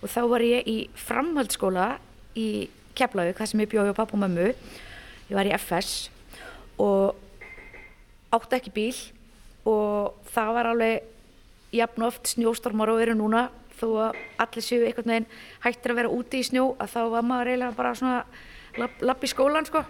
[0.00, 1.94] og þá var ég í framhaldsskóla
[2.38, 4.52] í Keflavík, það sem ég bjóði á pappa og mömmu.
[5.26, 6.10] Ég var í FS
[6.78, 7.16] og
[8.34, 8.94] átti ekki bíl
[9.66, 13.48] og það var alveg jafn oft snjóstormar og eru núna
[13.80, 15.28] þó að allir séu einhvern veginn
[15.64, 18.18] hættir að vera úti í snjó að þá var maður eiginlega bara svona
[18.78, 19.82] lapp, lapp í skólan sko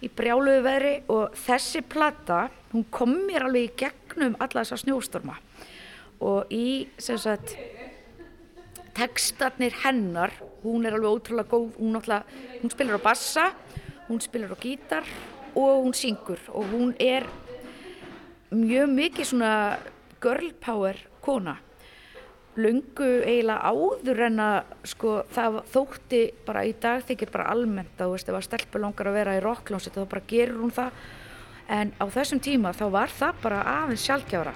[0.00, 5.36] í brjáluðu veðri og þessi plata hún kom mér alveg í gegnum alla þessa snjóstorma.
[6.20, 7.56] Og í sagt
[8.96, 12.00] tekstarnir hennar hún er alveg ótrúlega góð hún,
[12.60, 13.46] hún spilar á bassa
[14.08, 15.06] hún spilar á gítar
[15.54, 16.40] og hún syngur.
[16.52, 17.26] Og hún er
[18.50, 19.78] mjög mikið svona
[20.20, 21.56] girl power kona
[22.58, 28.16] löngu eiginlega áður en að sko það þótti bara í dag þykir bara almennt að
[28.18, 31.02] ef að stelpur langar að vera í rocklónsitt þá bara gerur hún það.
[31.70, 34.54] En á þessum tíma þá var það bara aðeins sjálfgjára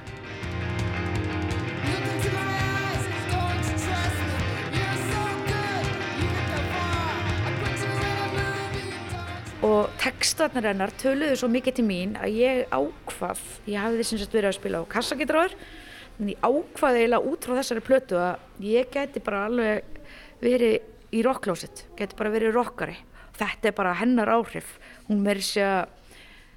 [9.65, 14.35] og textarnir hennar töluðu svo mikið til mín að ég ákvað ég hafði sem sagt
[14.37, 15.55] verið að spila á kassagitráður
[16.21, 20.01] en ég ákvaði eiginlega út frá þessari plötu að ég geti bara alveg
[20.45, 22.97] verið í rocklósitt geti bara verið rockari.
[23.35, 24.77] Þetta er bara hennar áhrif.
[25.09, 25.89] Hún meiri sé að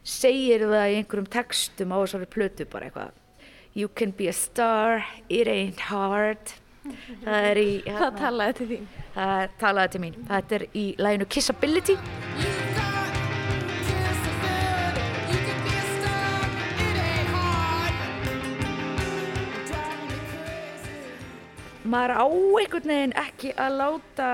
[0.07, 3.11] segir það í einhverjum textum á þessari plötu bara eitthvað.
[3.77, 6.53] You can be a star, it ain't hard.
[7.25, 8.85] Það er í Það talaði til þín.
[9.17, 10.15] það talaði til mín.
[10.29, 11.97] Þetta er í læginu Kissability
[21.89, 24.29] maður á einhvern veginn ekki að láta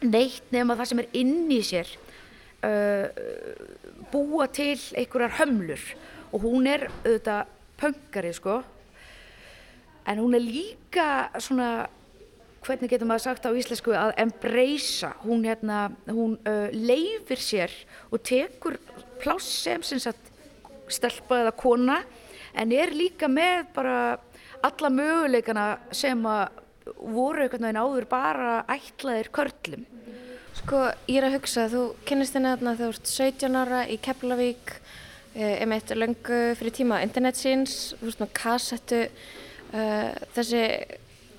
[0.00, 1.90] neitt nema það sem er inn í sér
[2.64, 3.06] uh,
[4.12, 5.86] búa til einhverjar hömlur.
[6.30, 8.60] Og hún er auðvitað pöngari sko.
[10.08, 11.08] En hún er líka
[11.42, 11.88] svona
[12.64, 17.72] hvernig getur maður sagt á íslensku að embracea, hún, hérna, hún uh, leifir sér
[18.10, 18.76] og tekur
[19.20, 20.28] pláss sem sem sagt
[20.92, 22.00] stelpa eða kona
[22.58, 23.96] en er líka með bara
[24.66, 26.60] alla möguleikana sem að
[26.96, 29.84] voru einhvern veginn áður bara ætlaðir körlum.
[30.60, 33.96] Sko, ég er að hugsa, þú kynnist henni þarna þegar þú ert 17 ára í
[34.02, 34.72] Keflavík,
[35.34, 39.00] eh, um eitt löngu fyrir tíma á internetsins, þú veist með kassettu,
[39.72, 40.62] uh, þessi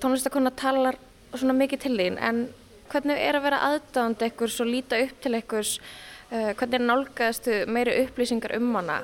[0.00, 0.96] tónlistakonna talar
[1.34, 2.48] svona mikið til þín, en
[2.90, 5.78] hvernig er að vera aðdáðandi ekkurs og líta upp til ekkurs,
[6.32, 9.02] uh, hvernig nálgæðastu meiri upplýsingar um hana,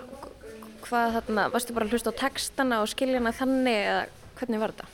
[0.84, 4.00] hvað þarna, varstu bara að hlusta á textana og skilja hana þannig eða
[4.38, 4.88] hvernig var þetta?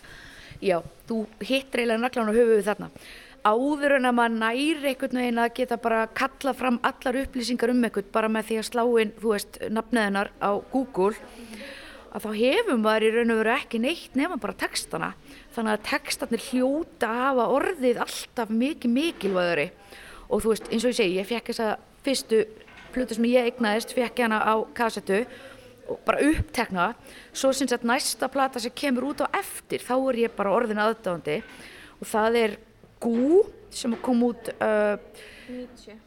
[0.64, 0.78] Já,
[1.08, 2.90] þú hittir eiginlega naglan á höfuðu þarna.
[3.44, 7.82] Áður en að maður næri einhvern veginn að geta bara kalla fram allar upplýsingar um
[7.84, 11.12] einhvern bara með því að slá inn, þú veist, nafniðinnar á Google
[12.14, 15.12] að þá hefur maður í raun og veru ekki neitt nema bara textana
[15.54, 19.66] þannig að textarnir hljóta hafa orðið alltaf mikið mikilvæðari
[20.28, 21.72] og þú veist, eins og ég segi, ég fekk þessa
[22.06, 22.44] fyrstu
[22.94, 25.34] plötu sem ég eignaðist, fekk hana á kassetu og
[26.06, 26.90] bara upptekna
[27.32, 30.80] svo syns að næsta plata sem kemur út á eftir, þá er ég bara orðin
[30.82, 31.40] aðdáðandi
[32.00, 32.56] og það er
[33.04, 33.42] Gú
[33.74, 34.96] sem kom út uh,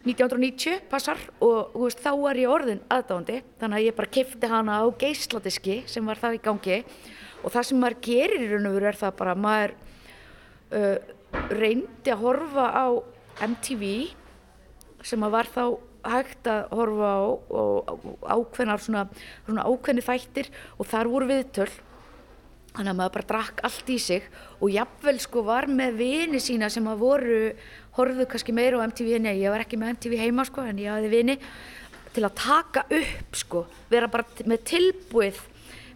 [0.07, 1.19] 1990 passar.
[1.43, 5.81] Og veist, þá er ég orðin aðdáðandi þannig að ég bara kifti hana á geisladiski
[5.89, 6.79] sem var það í gangi.
[7.43, 9.75] Og það sem maður gerir í raun og veru er það bara að maður
[10.79, 10.97] uh,
[11.53, 12.87] reyndi að horfa á
[13.45, 13.91] MTV
[15.05, 15.63] sem að var þá
[16.13, 17.21] hægt að horfa á
[17.61, 17.91] og
[18.23, 19.03] ákveðnar svona,
[19.45, 21.69] svona ákveðni þættir og þar voru viðtöl.
[22.77, 24.25] Þannig að maður bara drakk allt í sig
[24.61, 27.39] og jafnvel sko var með vini sína sem að voru,
[27.97, 30.93] horfðu kannski meira á MTV en ég, var ekki með MTV heima sko en ég
[30.93, 31.37] hafði vini
[32.13, 35.41] til að taka upp sko, vera bara með tilbúið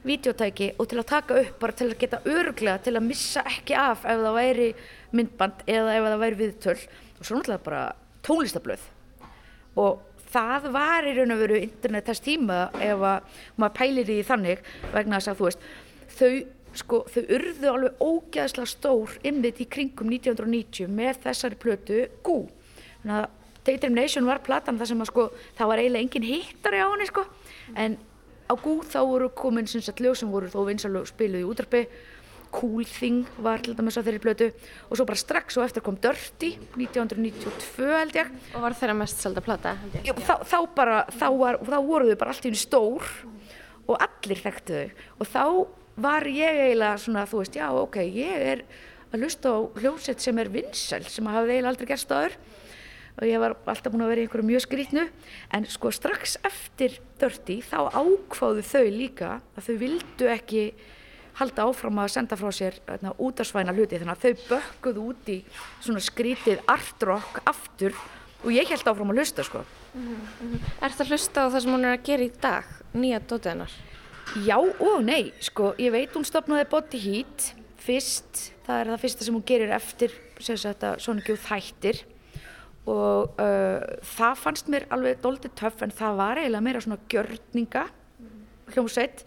[0.05, 3.77] videotæki og til að taka upp bara til að geta örglega til að missa ekki
[3.77, 4.71] af ef það væri
[5.13, 6.79] myndband eða ef það væri viðtöl.
[7.19, 7.83] Og svo náttúrulega bara
[8.25, 8.89] tónlistablöð
[9.79, 14.17] og það var í raun og veru internet þess tíma ef að maður pælir í
[14.27, 14.63] þannig
[14.93, 15.69] vegna þess að þú veist
[16.17, 16.31] þau
[16.81, 22.45] sko þau urðu alveg ógæðslega stór ymmið í kringum 1990 með þessari plötu Gú.
[23.01, 25.25] Þannig að Determination var platan þar sem að sko
[25.57, 27.25] það var eiginlega engin hittari á henni sko.
[27.75, 27.97] En
[28.47, 31.83] á Gú þá voru komin sem sagt lög sem voru þó vinsalög spiluð í útarpi
[32.53, 34.49] Cool Thing var til dæmis á þeirri plötu.
[34.89, 38.31] Og svo bara strax og eftir kom Dirty 1992 held ég.
[38.55, 39.75] Og var þeirra mest selda plata?
[40.05, 43.11] Já, þá, þá bara, þá, var, þá voru þau bara allt í henni stór
[43.87, 45.05] og allir þekktu þau.
[45.17, 45.43] Og þá
[46.01, 48.65] var ég eiginlega svona, þú veist, já, ok, ég er
[49.11, 52.37] að lusta á hljómsett sem er vinsel, sem hafði eiginlega aldrei gerst aður
[53.19, 55.03] og ég var alltaf búin að vera í einhverju mjög skrítnu,
[55.51, 60.63] en sko strax eftir Dirty þá ákváðu þau líka að þau vildu ekki
[61.39, 65.37] halda áfram að senda frá sér hérna, útarsvæna hluti, þannig að þau bökkuðu út í
[65.79, 67.95] svona skrítið art rock aftur
[68.41, 69.63] og ég held áfram að hlusta, sko.
[69.93, 70.59] Mm -hmm.
[70.81, 73.71] Er það hlusta á það sem hún er að gera í dag, nýja dótiðinnar?
[74.45, 79.23] Já og nei, sko, ég veit hún stopnaði Body Heat fyrst, það er það fyrsta
[79.23, 80.11] sem hún gerir eftir
[80.41, 82.05] Sonic Youth hættir
[82.89, 83.81] og uh,
[84.15, 87.83] það fannst mér alveg doldið töff en það var eiginlega meira svona gjörninga
[88.75, 89.23] hljómsveit,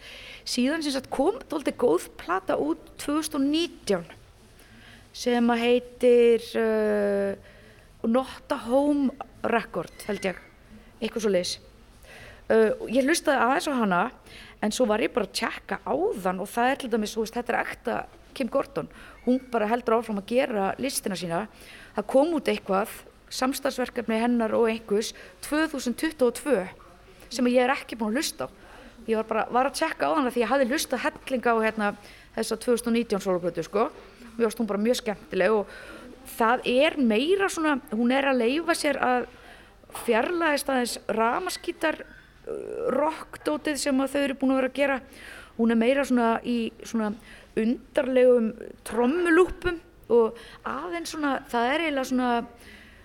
[0.49, 4.05] síðan sagt kom doldið góð plata út 2019
[5.15, 7.53] sem að heitir uh,
[8.05, 9.15] Not a Home
[9.47, 10.41] Record held ég,
[10.99, 11.55] eitthvað svo leiðis
[12.51, 14.03] uh, ég hlustaði aðeins á hana
[14.65, 17.37] en svo var ég bara að tjekka á þann og það er til dæmis, veist,
[17.37, 17.97] þetta er ekta
[18.35, 18.89] Kim Gordon,
[19.29, 21.45] hún bara heldur áfram að gera listina sína,
[21.95, 22.91] það kom út eitthvað,
[23.35, 25.13] samstagsverkefni hennar og einhvers
[25.47, 26.59] 2022
[27.35, 28.64] sem ég er ekki búin að hlusta á
[29.07, 31.93] ég var bara var að tjekka á hana því ég hafði hlusta hellinga á hérna,
[32.37, 33.89] þessa 2019 soloplötu sko,
[34.35, 35.79] mér varst hún bara mjög skemmtileg og
[36.35, 39.27] það er meira svona, hún er að leifa sér að
[40.05, 42.01] fjarlæðist aðeins ramaskítar
[42.95, 44.99] rockdótið sem þau eru búin að vera að gera.
[45.57, 47.13] Hún er meira svona í svona
[47.61, 48.51] undarlegum
[48.87, 49.79] trommulúpum
[50.15, 52.31] og aðeins svona það er eiginlega svona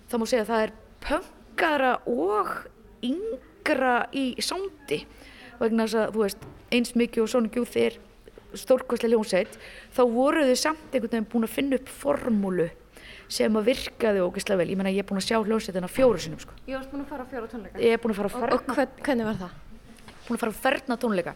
[0.10, 0.74] það má segja það er
[1.06, 2.52] pöngara og
[3.06, 5.04] yngra í sándi
[5.60, 6.46] vegna þess að þú veist
[6.76, 8.00] eins mikið og svona gjúð þeir
[8.58, 9.58] stórkvæslega ljónsætt
[9.94, 12.70] þá voru þau samt einhvern veginn búin að finna upp formúlu
[13.30, 14.72] sem að virkaði ógeðslega vel.
[14.72, 16.54] Ég menna ég er búin að sjá hljómsveitina fjóru sinum sko.
[16.66, 17.76] Ég varst búin að fara á fjóra tónleika?
[17.84, 18.56] Ég er búin að fara á ferna.
[18.56, 19.52] Og, og hvern, hvernig var það?
[20.26, 21.34] Búin að fara á ferna tónleika.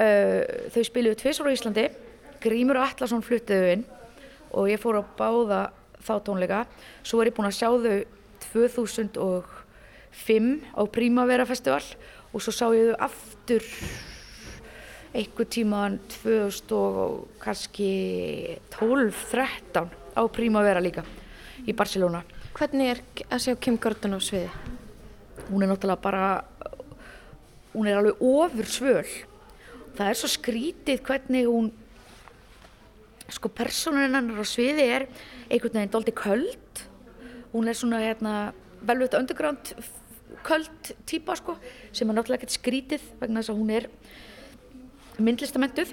[0.00, 1.84] Uh, þau spiliðu tviðsóru í Íslandi,
[2.40, 3.84] Grímur Allarsson fluttiðu inn
[4.54, 5.60] og ég fór að báða
[6.06, 6.60] þá tónleika.
[7.02, 7.98] Svo er ég búin að sjá þau
[8.46, 11.84] 2005 á Primavera festival
[12.30, 13.64] og svo sá ég þau aftur
[15.10, 17.90] einhver tíman 2000 og kannski
[18.70, 21.02] 12-13 á Primavera líka
[21.66, 22.22] í Barcelona.
[22.54, 24.50] Hvernig er að sjá Kim Gordon á sviði?
[25.50, 26.44] Hún er náttúrulega bara,
[27.74, 29.10] hún er alveg ofur svöl.
[29.98, 31.72] Það er svo skrítið hvernig hún,
[33.30, 35.08] sko personin hennar á sviði er
[35.50, 36.84] einhvern veginn doldi köld.
[37.50, 38.52] Hún er svona hérna
[38.86, 39.74] velvöld underground
[40.46, 41.56] köld típa sko
[41.92, 43.88] sem er náttúrulega ekkert skrítið vegna þess að hún er
[45.20, 45.92] myndlistamentuð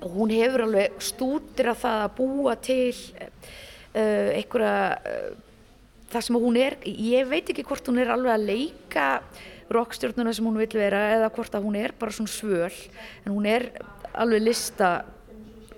[0.00, 5.30] og hún hefur alveg stútir að það að búa til uh, einhverja uh,
[6.10, 9.06] það sem hún er, ég veit ekki hvort hún er alveg að leika
[9.70, 12.78] rockstjórnuna sem hún vil vera eða hvort að hún er bara svona svöl.
[13.24, 13.68] En hún er
[14.18, 14.90] alveg lista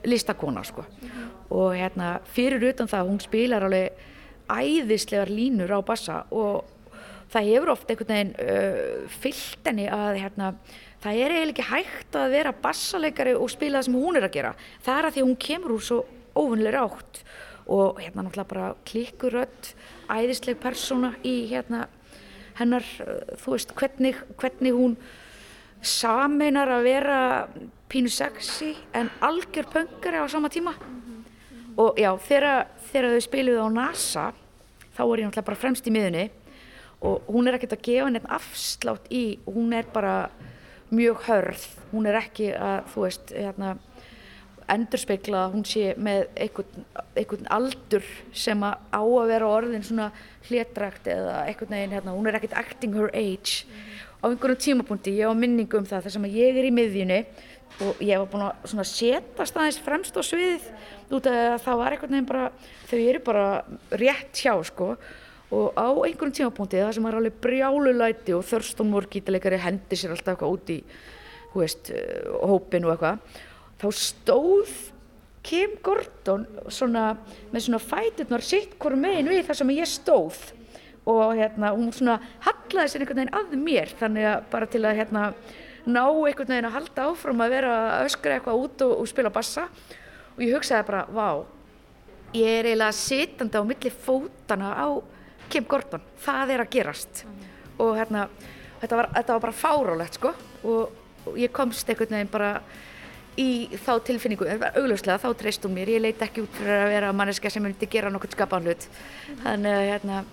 [0.08, 0.84] listakona sko.
[1.52, 4.08] Og hérna fyrir utan það hún spilar alveg
[4.50, 6.64] æðislegar línur á bassa og
[7.32, 10.50] það hefur oft einhvern veginn uh, fyllt henni að hérna
[11.02, 14.36] það er eiginlega ekki hægt að vera bassaleikari og spila það sem hún er að
[14.36, 14.52] gera.
[14.84, 16.02] Það er að því að hún kemur úr svo
[16.32, 17.22] óvunlega átt
[17.72, 19.72] og hérna náttúrulega bara klikkurödd
[20.12, 21.86] æðisleg persóna í hérna
[22.58, 24.96] hennar, uh, þú veist, hvernig, hvernig hún
[25.82, 27.20] saminar að vera
[27.90, 30.76] pínu sexy en algjör pöngari á sama tíma.
[31.80, 34.24] Og já, þegar, þegar þau spiluðu á NASA
[34.92, 36.28] þá er ég náttúrulega bara fremst í miðunni
[37.02, 40.16] og hún er ekkert að gefa henni afslátt í, hún er bara
[40.92, 43.76] mjög hörð, hún er ekki að, þú veist, hérna
[44.72, 46.84] endurspegla að hún sé með einhvern,
[47.18, 48.04] einhvern aldur
[48.36, 50.10] sem að á að vera orðin svona
[50.48, 53.66] hlétrækt eða einhvern veginn, hérna, hún er ekkert acting her age.
[54.22, 57.18] Á einhverjum tímapunkti, ég á minningu um það þar sem að ég er í miðjunni
[57.82, 60.68] og ég var búin að svona setja staðins fremst á sviðið
[61.16, 62.46] út af að það var einhvern veginn bara,
[62.90, 63.46] þau eru bara
[63.98, 64.92] rétt hjá sko
[65.52, 70.14] og á einhverjum tímapunkti það sem er alveg brjálulæti og Thurston Moore gítarleikari hendi sér
[70.14, 70.78] alltaf eitthvað út í
[71.52, 71.92] veist,
[72.40, 73.40] hópin og eitthvað
[73.82, 74.72] þá stóð
[75.42, 77.16] Kim Gordon svona
[77.52, 80.36] með svona fæturnar sitt hvort megin við þar sem ég stóð.
[81.10, 85.00] Og hérna hún svona hallaði sér einhvern veginn að mér þannig að bara til að
[85.00, 85.24] hérna
[85.82, 89.34] ná einhvern veginn að halda áfram að vera að öskra eitthvað út og, og spila
[89.34, 89.66] bassa.
[90.36, 91.42] Og ég hugsaði bara, vá
[92.32, 94.88] ég er eiginlega sitandi á milli fótana á
[95.52, 97.24] Kim Gordon það er að gerast.
[97.82, 98.26] Og hérna
[98.82, 100.32] þetta var, þetta var bara fárálegt sko.
[100.62, 102.54] Og, og ég komst einhvern veginn bara
[103.40, 103.48] í
[103.80, 107.52] þá tilfinningu, augljóslega þá treyst hún mér, ég leiti ekki út fyrir að vera manneska
[107.52, 108.88] sem myndi gera nokkur skapan hlut.
[109.44, 110.24] Þannig að hérna,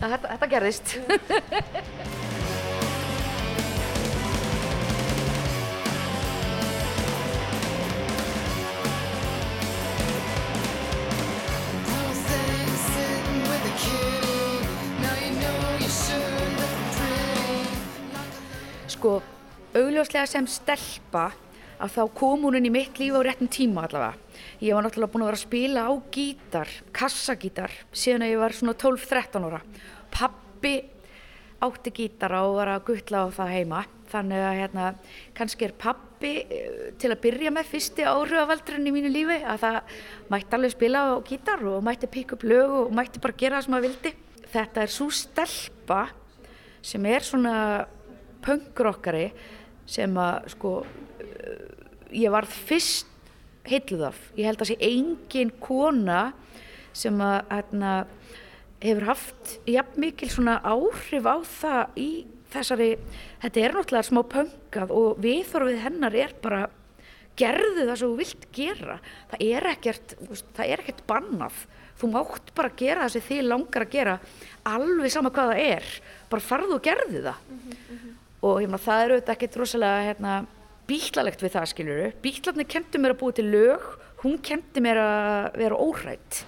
[0.00, 0.96] að þetta, þetta gerðist
[18.96, 19.18] sko,
[19.76, 21.28] augljóslega sem stelpa
[21.76, 24.16] að þá kom hún inn í mitt líf á réttum tíma allavega.
[24.64, 28.54] Ég var náttúrulega búin að vera að spila á gítar, kassagítar, síðan að ég var
[28.56, 29.60] svona 12-13 ára.
[30.14, 30.74] Pappi
[31.66, 33.82] átti gítara og var að guttla á það heima.
[34.06, 34.86] Þannig að hérna,
[35.36, 39.96] kannski er pappi eh, til að byrja með fyrsti áhrifavaldurinn í mínu lífi að það
[40.32, 43.66] mætti alveg spila á gítar og mætti pikka upp lög og mætti bara gera það
[43.66, 44.14] sem maður vildi.
[44.56, 46.00] Þetta er svo stelpa
[46.86, 47.56] sem er svona
[48.46, 49.28] pöngrokkari
[49.86, 51.66] sem að sko uh,
[52.14, 53.12] ég varð fyrst
[53.66, 54.18] heitluð af.
[54.38, 56.30] Ég held að sé engin kona
[56.96, 57.92] sem að hérna,
[58.82, 62.10] hefur haft jafn mikil svona áhrif á það í
[62.52, 62.90] þessari,
[63.42, 66.66] þetta er náttúrulega smá pöngað og viðþorfið hennar er bara
[67.36, 68.98] gerðu það sem þú vilt gera.
[69.32, 70.14] Það er ekkert,
[70.56, 71.64] það er ekkert bannað.
[71.96, 74.18] Þú mátt bara gera það sem þið langar að gera
[74.68, 75.90] alveg sama hvað það er.
[76.32, 80.34] Bara farðu og gerðu það og hérna, það er auðvitað ekkert rosalega hérna,
[80.86, 83.88] bítlalegt við það skiljuru bítlarnir kemdi mér að búa til lög
[84.22, 86.44] hún kemdi mér að vera óhrætt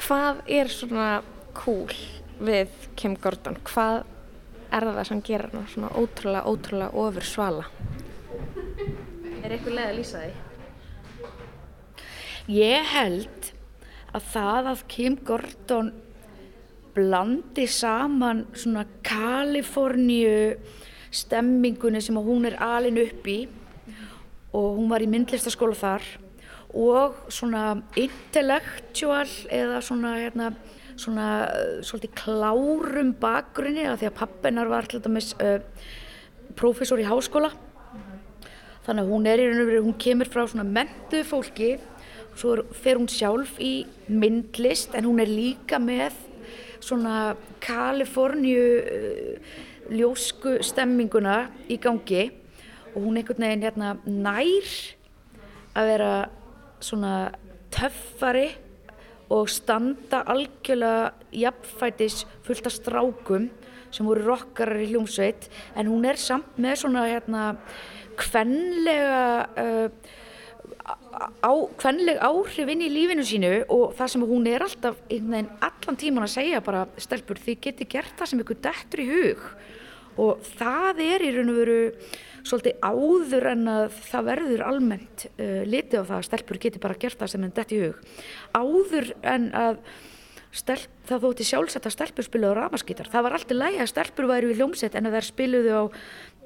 [0.00, 1.20] Hvað er svona
[1.52, 1.92] cool
[2.40, 3.58] við Kim Gordon?
[3.68, 3.98] Hvað
[4.72, 7.66] er það sem gerir hana svona ótrúlega, ótrúlega ofur svala?
[9.42, 11.26] Er eitthvað leið að lýsa því?
[12.56, 13.50] Ég held
[14.16, 15.92] að það að Kim Gordon
[17.00, 20.56] blandi saman svona Kaliforníu
[21.10, 23.38] stemmingunni sem hún er alin upp í.
[24.52, 26.04] Og hún var í myndlistaskóla þar.
[26.76, 30.52] Og svona intellectual eða svona hérna
[31.00, 35.86] svona uh, svolítið klárum bakgrunni af því að pappinar var alltaf með uh,
[36.58, 37.52] prófessor í háskóla.
[38.84, 41.76] Þannig að hún er í raun og veru, hún kemur frá svona mentu fólki.
[42.36, 46.16] Svo er, fer hún sjálf í myndlist en hún er líka með
[46.80, 49.58] svona Kaliforníu uh,
[49.90, 52.28] ljósku stemminguna í gangi
[52.94, 54.74] og hún einhvern veginn hérna nær
[55.78, 56.12] að vera
[56.82, 57.14] svona
[57.70, 58.48] töffari
[59.30, 63.50] og standa algjörlega jafnfætis fullt af strákum
[63.94, 65.48] sem voru rockarar í hljómsveit.
[65.74, 67.44] En hún er samt með svona hérna
[68.18, 69.22] kvenlega
[69.58, 70.16] uh,
[70.80, 76.00] á, kvenleg áhrif inn í lífinu sínu og það sem hún er alltaf veginn allan
[76.00, 79.46] tíman að segja bara stelpur þið geti gert það sem ykkur dettur í hug.
[80.20, 81.80] Og það er í raun og veru
[82.40, 87.00] svolítið áður en að það verður almennt uh, litið á það að stelpur geti bara
[87.00, 88.00] gert það sem henn dett í hug.
[88.56, 89.82] Áður en að
[90.50, 94.26] stelp, það þótti sjálfsagt að stelpur spiluðu á ramaskítar það var alltaf lægi að stelpur
[94.30, 95.82] væri við hljómsett en að þær spiluðu á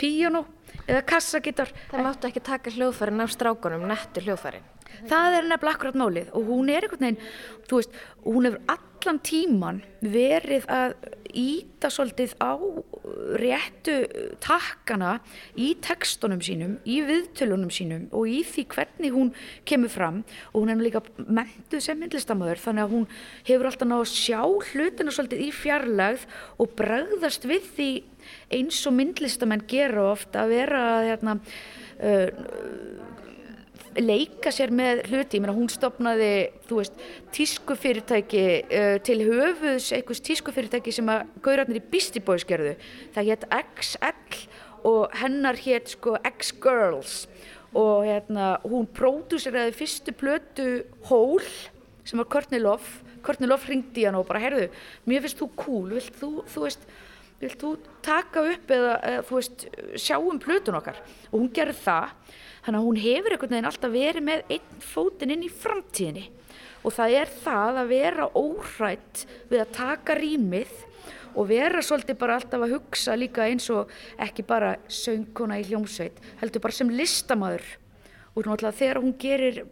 [0.00, 0.42] píjónu
[0.86, 1.72] eða kassagítar.
[1.90, 4.70] Það máttu ekki taka hljóðfærin af strákunum, nettu hljóðfærin.
[5.08, 6.32] það er nefnilega akkurat málið.
[6.36, 7.20] Og hún er einhvern veginn,
[7.68, 10.94] þú veist, hún hefur allan tíman verið að
[11.34, 12.54] íta svolítið á
[13.40, 13.96] réttu
[14.42, 15.16] takkana
[15.58, 19.32] í tekstunum sínum, í viðtölunum sínum og í því hvernig hún
[19.68, 20.22] kemur fram.
[20.52, 23.06] Og hún er líka mentuð sem myndlistamöður þannig að hún
[23.48, 26.26] hefur alltaf náðu að sjá hlutina svolítið í fjarlægð
[26.62, 27.90] og bregðast við því
[28.54, 31.36] eins og myndlistamenn gera oft að vera hérna,
[32.00, 32.28] uh,
[33.94, 36.32] leika sér með hluti, ég meina hún stopnaði
[36.68, 37.04] þú veist,
[37.36, 42.74] tískufyrirtæki uh, til höfuðs einhvers tískufyrirtæki sem að gaurarnir í Beastie Boys gerðu,
[43.14, 43.48] það hétt
[43.78, 44.46] XL
[44.84, 47.24] og hennar hétt sko X-Girls
[47.74, 50.68] og hérna hún pródúseraði fyrstu plötu
[51.08, 51.42] Hól
[52.04, 53.02] sem var Courtney Love.
[53.24, 54.68] Courtney Love ringdi hann og bara herðu,
[55.08, 56.84] mér finnst þú cool, vilt þú, þú veist
[57.44, 57.72] vilt þú
[58.04, 59.66] taka upp eða, eða þú veist,
[60.00, 60.98] sjá um plötun okkar?
[61.30, 62.32] Og hún gerði það
[62.64, 66.24] þannig að hún hefur einhvern veginn alltaf verið með einn fótinn inn í framtíðinni.
[66.84, 70.74] Og það er það að vera óhrætt við að taka rýmið
[71.34, 73.90] og vera svolítið bara alltaf að hugsa líka eins og
[74.22, 77.64] ekki bara söngkona í hljómsveit, heldur bara sem listamæður
[78.34, 79.64] og náttúrulega þegar hún gerir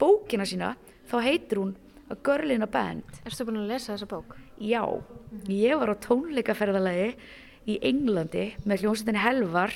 [0.00, 0.74] bókina sína
[1.10, 1.76] þá heitir hún
[2.12, 3.04] A Girl in a Band.
[3.24, 4.36] Erstu búin að lesa þessa bók?
[4.62, 4.86] Já,
[5.50, 7.14] ég var á tónleikaferðalagi
[7.66, 9.72] í Englandi með hljómsveitinni Helvar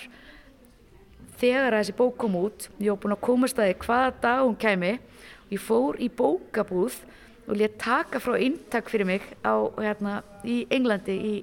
[1.41, 2.69] þegar að þessi bók kom út.
[2.79, 4.93] Ég var búin að komast að því hvaða dag hún kæmi.
[5.51, 7.01] Ég fór í bókabúð
[7.49, 11.35] og létt taka frá eintak fyrir mig á, hérna, í Englandi í,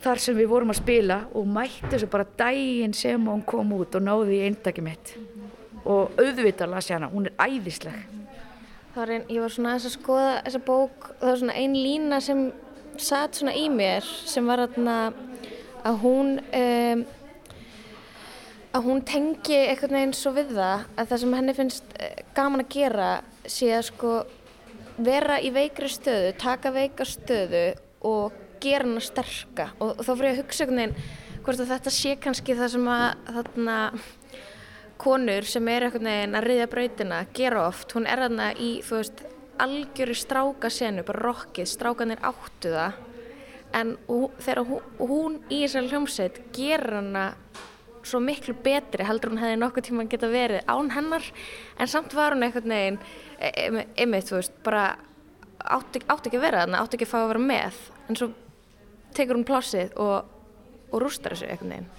[0.00, 3.98] þar sem við vorum að spila og mætti þessu bara daginn sem hún kom út
[3.98, 5.16] og náði í eintakið mitt.
[5.84, 8.23] Og auðvitað las ég hana, hún er æðisleg
[8.94, 11.76] var einn, ég var svona aðeins að skoða þessa bók og það var svona ein
[11.76, 12.46] lína sem
[13.00, 14.96] satt svona í mér sem var aðna
[15.84, 17.04] að hún um,
[18.74, 22.64] að hún tengi eitthvað eins og við það að það sem henni finnst eh, gaman
[22.64, 23.10] að gera
[23.46, 24.14] sé að sko
[24.96, 27.66] vera í veikri stöðu, taka veika stöðu
[28.06, 29.70] og gera hana sterka.
[29.78, 32.70] Og, og þá fyrir ég að hugsa einhvern veginn hvort að þetta sé kannski það
[32.74, 33.78] sem að þarna
[35.00, 39.00] konur sem er einhvern veginn að riðja brautina gera oft, hún er þarna í þú
[39.00, 39.24] veist,
[39.64, 42.98] algjöru stráka senu bara rokkið, strákanir áttu það.
[43.74, 43.94] En
[44.38, 47.24] þegar hún, hún í þessari hljómsveit gera hana
[48.04, 51.26] svo miklu betri heldur hún hefði nokkuð tíma geta verið án hennar.
[51.80, 53.00] En samt var hún einhvern veginn
[54.04, 54.84] ymmið, þú veist, bara
[55.58, 57.80] átti, átti ekki að vera þarna, átti ekki að fá að vera með.
[58.08, 58.30] En svo
[59.16, 60.28] tekur hún plássið og,
[60.90, 61.90] og rústar þessu einhvern veginn.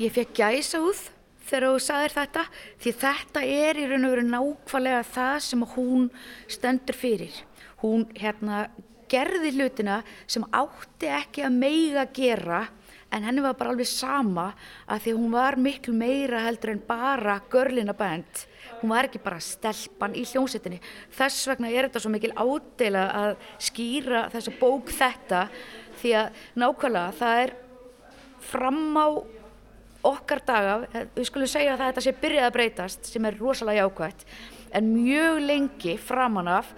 [0.00, 1.06] Ég fekk gæsa úð
[1.46, 2.44] þegar þú sagðir þetta
[2.82, 6.08] því þetta er í raun og veru nákvæmlega það sem hún
[6.50, 7.38] stendur fyrir.
[7.82, 8.66] Hún hérna
[9.10, 12.64] gerði hlutina sem átti ekki að meiga gera
[13.14, 14.48] en henni var bara alveg sama
[14.90, 18.42] að því hún var miklu meira heldur en bara görlina band.
[18.80, 20.80] Hún var ekki bara stelpan í hljómsettinni.
[21.14, 23.36] Þess vegna er þetta svo mikil ádela að
[23.68, 25.46] skýra þessa bók þetta
[26.02, 27.54] því að nákvæmlega það er
[28.46, 29.06] fram á
[30.10, 30.76] okkar daga,
[31.16, 34.26] við skulum segja að þetta sé byrjað að breytast sem er rosalega jákvægt
[34.76, 36.72] en mjög lengi framan af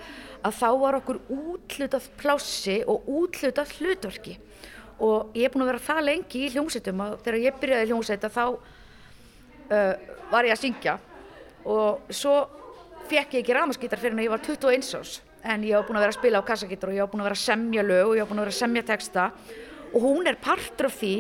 [0.47, 4.37] að þá var okkur útlutað plássi og útlutað hlutverki.
[5.03, 8.31] Og ég er búin að vera það lengi í hljómsveitum að þegar ég byrjaði hljómsveita
[8.35, 9.93] þá uh,
[10.31, 10.97] var ég að syngja.
[11.67, 12.37] Og svo
[13.09, 15.19] fekk ég ekki ramaskítar fyrir en ég var 21 árs.
[15.47, 17.31] En ég var búin að vera að spila á kassagítar og ég var búin að
[17.31, 19.29] vera að semja lög og ég var búin að vera að semja texta.
[19.89, 21.15] Og hún er partur af því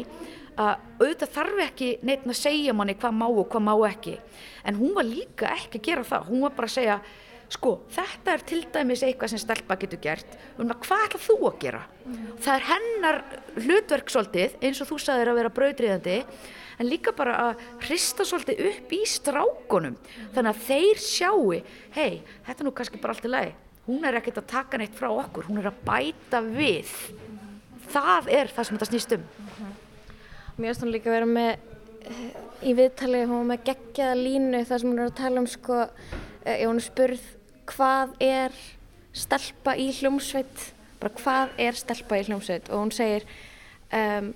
[0.58, 4.18] að auðvitað þarf ekki neitt að segja manni hvað má og hvað má ekki.
[4.66, 6.28] En hún var líka ekki að gera það.
[6.32, 7.00] Hún var bara að segja
[7.48, 10.34] sko þetta er til dæmis eitthvað sem stelpa getur gert.
[10.60, 11.82] Um hvað ætla þú að gera?
[12.08, 12.26] Mm.
[12.40, 13.18] það er hennar
[13.58, 16.18] hlutverk svolítið eins og þú sagðir að vera brautriðandi
[16.78, 20.28] en líka bara að hrista svolítið upp í strákonum mm.
[20.36, 21.50] þannig að þeir sjáu
[21.96, 23.56] hei, þetta er nú kannski bara allt í lagi.
[23.88, 25.46] Hún er ekkert að taka neitt frá okkur.
[25.48, 26.90] Hún er að bæta við.
[27.88, 29.28] Það er það sem þetta snýst um
[30.58, 31.50] Mér finnst hún líka að vera með
[32.10, 35.44] eh, í viðtali, hún var með geggjaða línu þar sem hún er að tala um
[35.46, 35.76] sko,
[36.48, 37.26] ég hún er spurð
[37.70, 38.56] hvað er
[39.14, 40.64] stelpa í hljómsveit,
[40.98, 42.70] bara hvað er stelpa í hljómsveit?
[42.72, 43.26] Og hún segir,
[43.94, 44.32] um,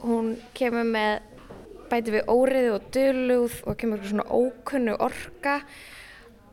[0.00, 1.26] hún kemur með
[1.90, 5.58] bæti við óriði og dölúð og kemur eitthvað svona ókunnu orka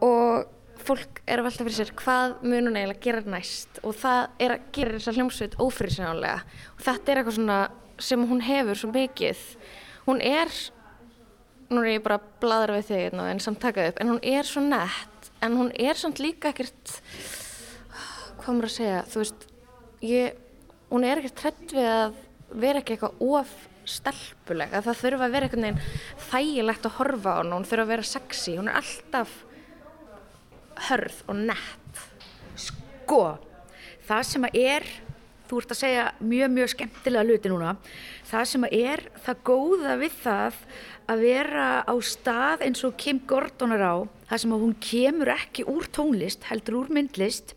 [0.03, 0.51] og
[0.83, 3.79] fólk er að velta fyrir sér hvað mun hún eiginlega gera næst?
[3.87, 6.43] Og það er að gera þessa hljómsveit ófyrirsjónulega
[6.75, 7.61] og þetta er eitthvað svona
[8.01, 9.41] sem hún hefur svo mikið
[10.07, 10.51] hún er
[11.73, 14.23] nú er ég bara að bladra við þig hérna en samt taka upp, en hún
[14.23, 16.97] er svo nett en hún er samt líka ekkert
[18.43, 19.45] hvað maður að segja þú veist,
[20.03, 20.41] ég
[20.91, 22.19] hún er ekkert trett við að
[22.53, 23.55] vera ekki eitthvað of
[23.89, 25.81] stelpuleg að það þurfa að vera einhvern veginn
[26.29, 29.33] þægilegt að horfa á hún, hún þurfa að vera sexy hún er alltaf
[30.89, 32.01] hörð og nett.
[32.59, 33.21] Sko,
[34.07, 34.87] það sem að er
[35.53, 37.75] þú ert að segja mjög, mjög skemmtilega hluti núna.
[38.29, 40.59] Það sem er það góða við það
[41.13, 43.95] að vera á stað eins og Kim Gordon er á,
[44.29, 47.53] það sem að hún kemur ekki úr tónlist, heldur úr myndlist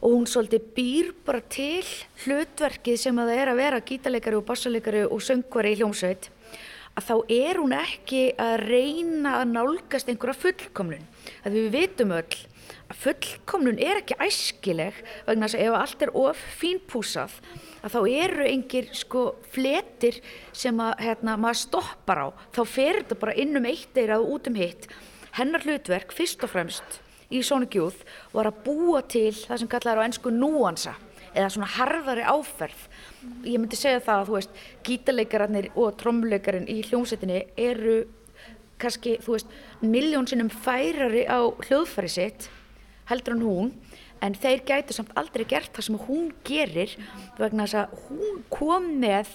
[0.00, 1.84] og hún svolítið býr bara til
[2.24, 6.30] hlutverkið sem að það er að vera gítarleikari og bassaleikari og söngvari í hljómsveit
[6.96, 11.04] að þá er hún ekki að reyna að nálgast einhverja fullkomlun.
[11.44, 12.40] Að við vitum öll
[13.00, 17.36] að fullkomlun er ekki æskileg vegna þess að ef allt er of fínpúsað
[17.80, 19.22] að þá eru engir sko
[19.52, 20.18] fletir
[20.52, 22.28] sem að hérna, maður stoppar á.
[22.52, 24.88] Þá fer þetta bara inn um eitt eirað og út um hitt.
[25.32, 30.02] Hennar hlutverk fyrst og fremst í Sonic Youth var að búa til það sem kallar
[30.02, 30.96] á ennsku núansa
[31.30, 32.86] eða svona harðari áferð.
[33.46, 38.00] Ég myndi segja það að þú veist gítarleikararnir og trommuleikarinn í hljómsettinni eru
[38.80, 41.38] kannski þú veist miljón sinnum færari á
[41.68, 42.50] hljóðfæri sitt
[43.10, 43.72] heldur en hún
[44.24, 46.92] en þeir gætu samt aldrei gert það sem hún gerir
[47.38, 49.32] vegna þess að hún kom með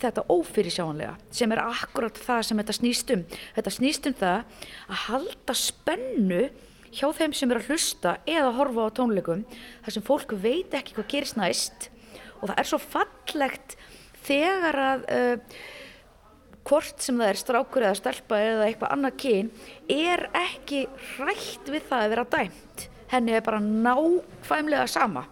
[0.00, 3.24] þetta ófyrirsjáanlega sem er akkurat það sem þetta snýst um.
[3.56, 6.42] Þetta snýst um það að halda spennu
[6.90, 9.44] hjá þeim sem er að hlusta eða horfa á tónleikum
[9.84, 11.90] þar sem fólk veit ekki hvað gerist næst.
[12.40, 13.76] Og það er svo fallegt
[14.24, 15.60] þegar að uh,
[16.70, 19.48] hvort sem það er strákur eða stelpa eða eitthvað annað kyn
[19.90, 20.84] er ekki
[21.16, 22.84] hrætt við það að vera dæmt.
[23.10, 25.24] Henni er bara nákvæmlega sama.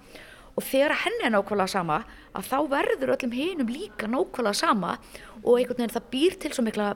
[0.59, 2.01] Og þegar henni er nákvæmlega sama
[2.34, 4.97] að þá verður öllum hinum líka nákvæmlega sama
[5.45, 6.89] og einhvern veginn það býr til svo mikla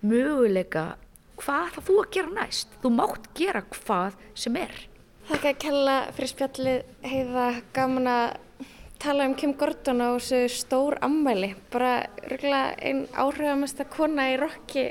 [0.00, 0.86] möguleika
[1.42, 2.78] hvað það þú að gera næst.
[2.80, 4.86] Þú mátt gera hvað sem er.
[5.28, 6.80] Þakka kella fyrir spjallið
[7.12, 7.48] heiða.
[7.76, 8.24] Gaman að
[9.02, 12.04] tala um Kim Gordon á þessu stór ammæli, bara
[12.78, 14.84] einn áhrifamesta kona í rocki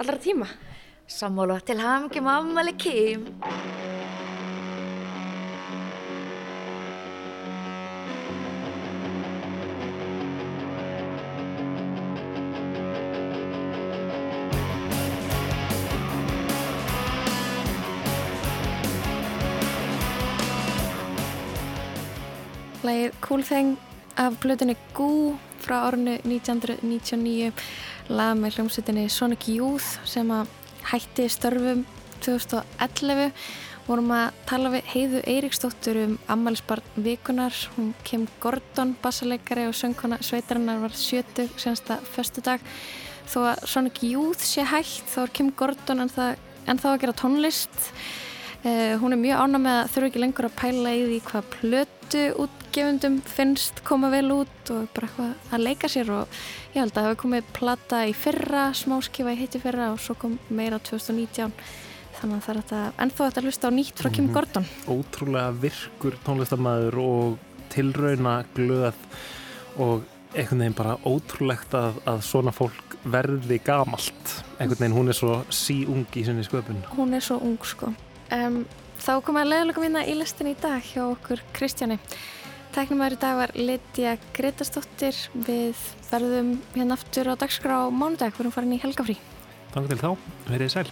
[0.00, 0.48] allra tíma.
[1.12, 3.26] Sammála til hamngjum ammæli Kim.
[22.92, 23.76] Lægið Cool Thing
[24.20, 27.52] af blöðinni Goo frá árinu 1999
[28.12, 30.50] lag með hljómsveitinni Sonic Youth sem að
[30.90, 31.86] hætti störfum
[32.20, 33.30] 2011
[33.86, 40.20] vorum að tala við Heiðu Eiríksdóttur um ammælisbarn vikunar hún Kim Gordon, bassaleikari og söngkona
[40.20, 42.60] sveitarinnar var sjötu sensta förstu dag
[43.30, 46.36] þó að Sonic Youth sé hætt þá er Kim Gordon en, það,
[46.66, 47.86] en þá að gera tónlist.
[48.62, 51.48] Uh, hún er mjög ána með að þurfa ekki lengur að pæla í því hvað
[51.56, 52.26] plötu
[52.72, 56.36] útgefundum finnst koma vel út og bara eitthvað að leika sér og
[56.72, 60.16] ég held að það hefði komið plata í fyrra, smáskifa í heiti fyrra og svo
[60.16, 61.52] kom meira 2019
[62.16, 64.32] þannig að það er þetta ennþá þetta hlusta á nýtt frá Kim Mhm.
[64.32, 64.66] Gordon.
[64.88, 68.94] Ótrúlega virkur tónlistamæður og tilrauna glöð
[69.76, 70.04] og
[70.34, 74.44] einhvern veginn bara ótrúlegt að, að svona fólk verði gamalt.
[74.58, 76.80] Einhvern veginn hún er svo sí ung í sinni sköpun.
[76.96, 77.92] Hún er svo ung sko.
[78.32, 78.64] Um,
[79.02, 81.98] þá komum við að leiðalögum hérna í listin í dag hjá okkur Kristjáni
[82.72, 85.76] Tæknumæður í dag var Lydia Gretastóttir við
[86.08, 89.18] verðum hérna aftur á dagskrá mánudag, við erum farin í helgafrí.
[89.74, 90.08] Þannig til þá,
[90.48, 90.86] verið sæl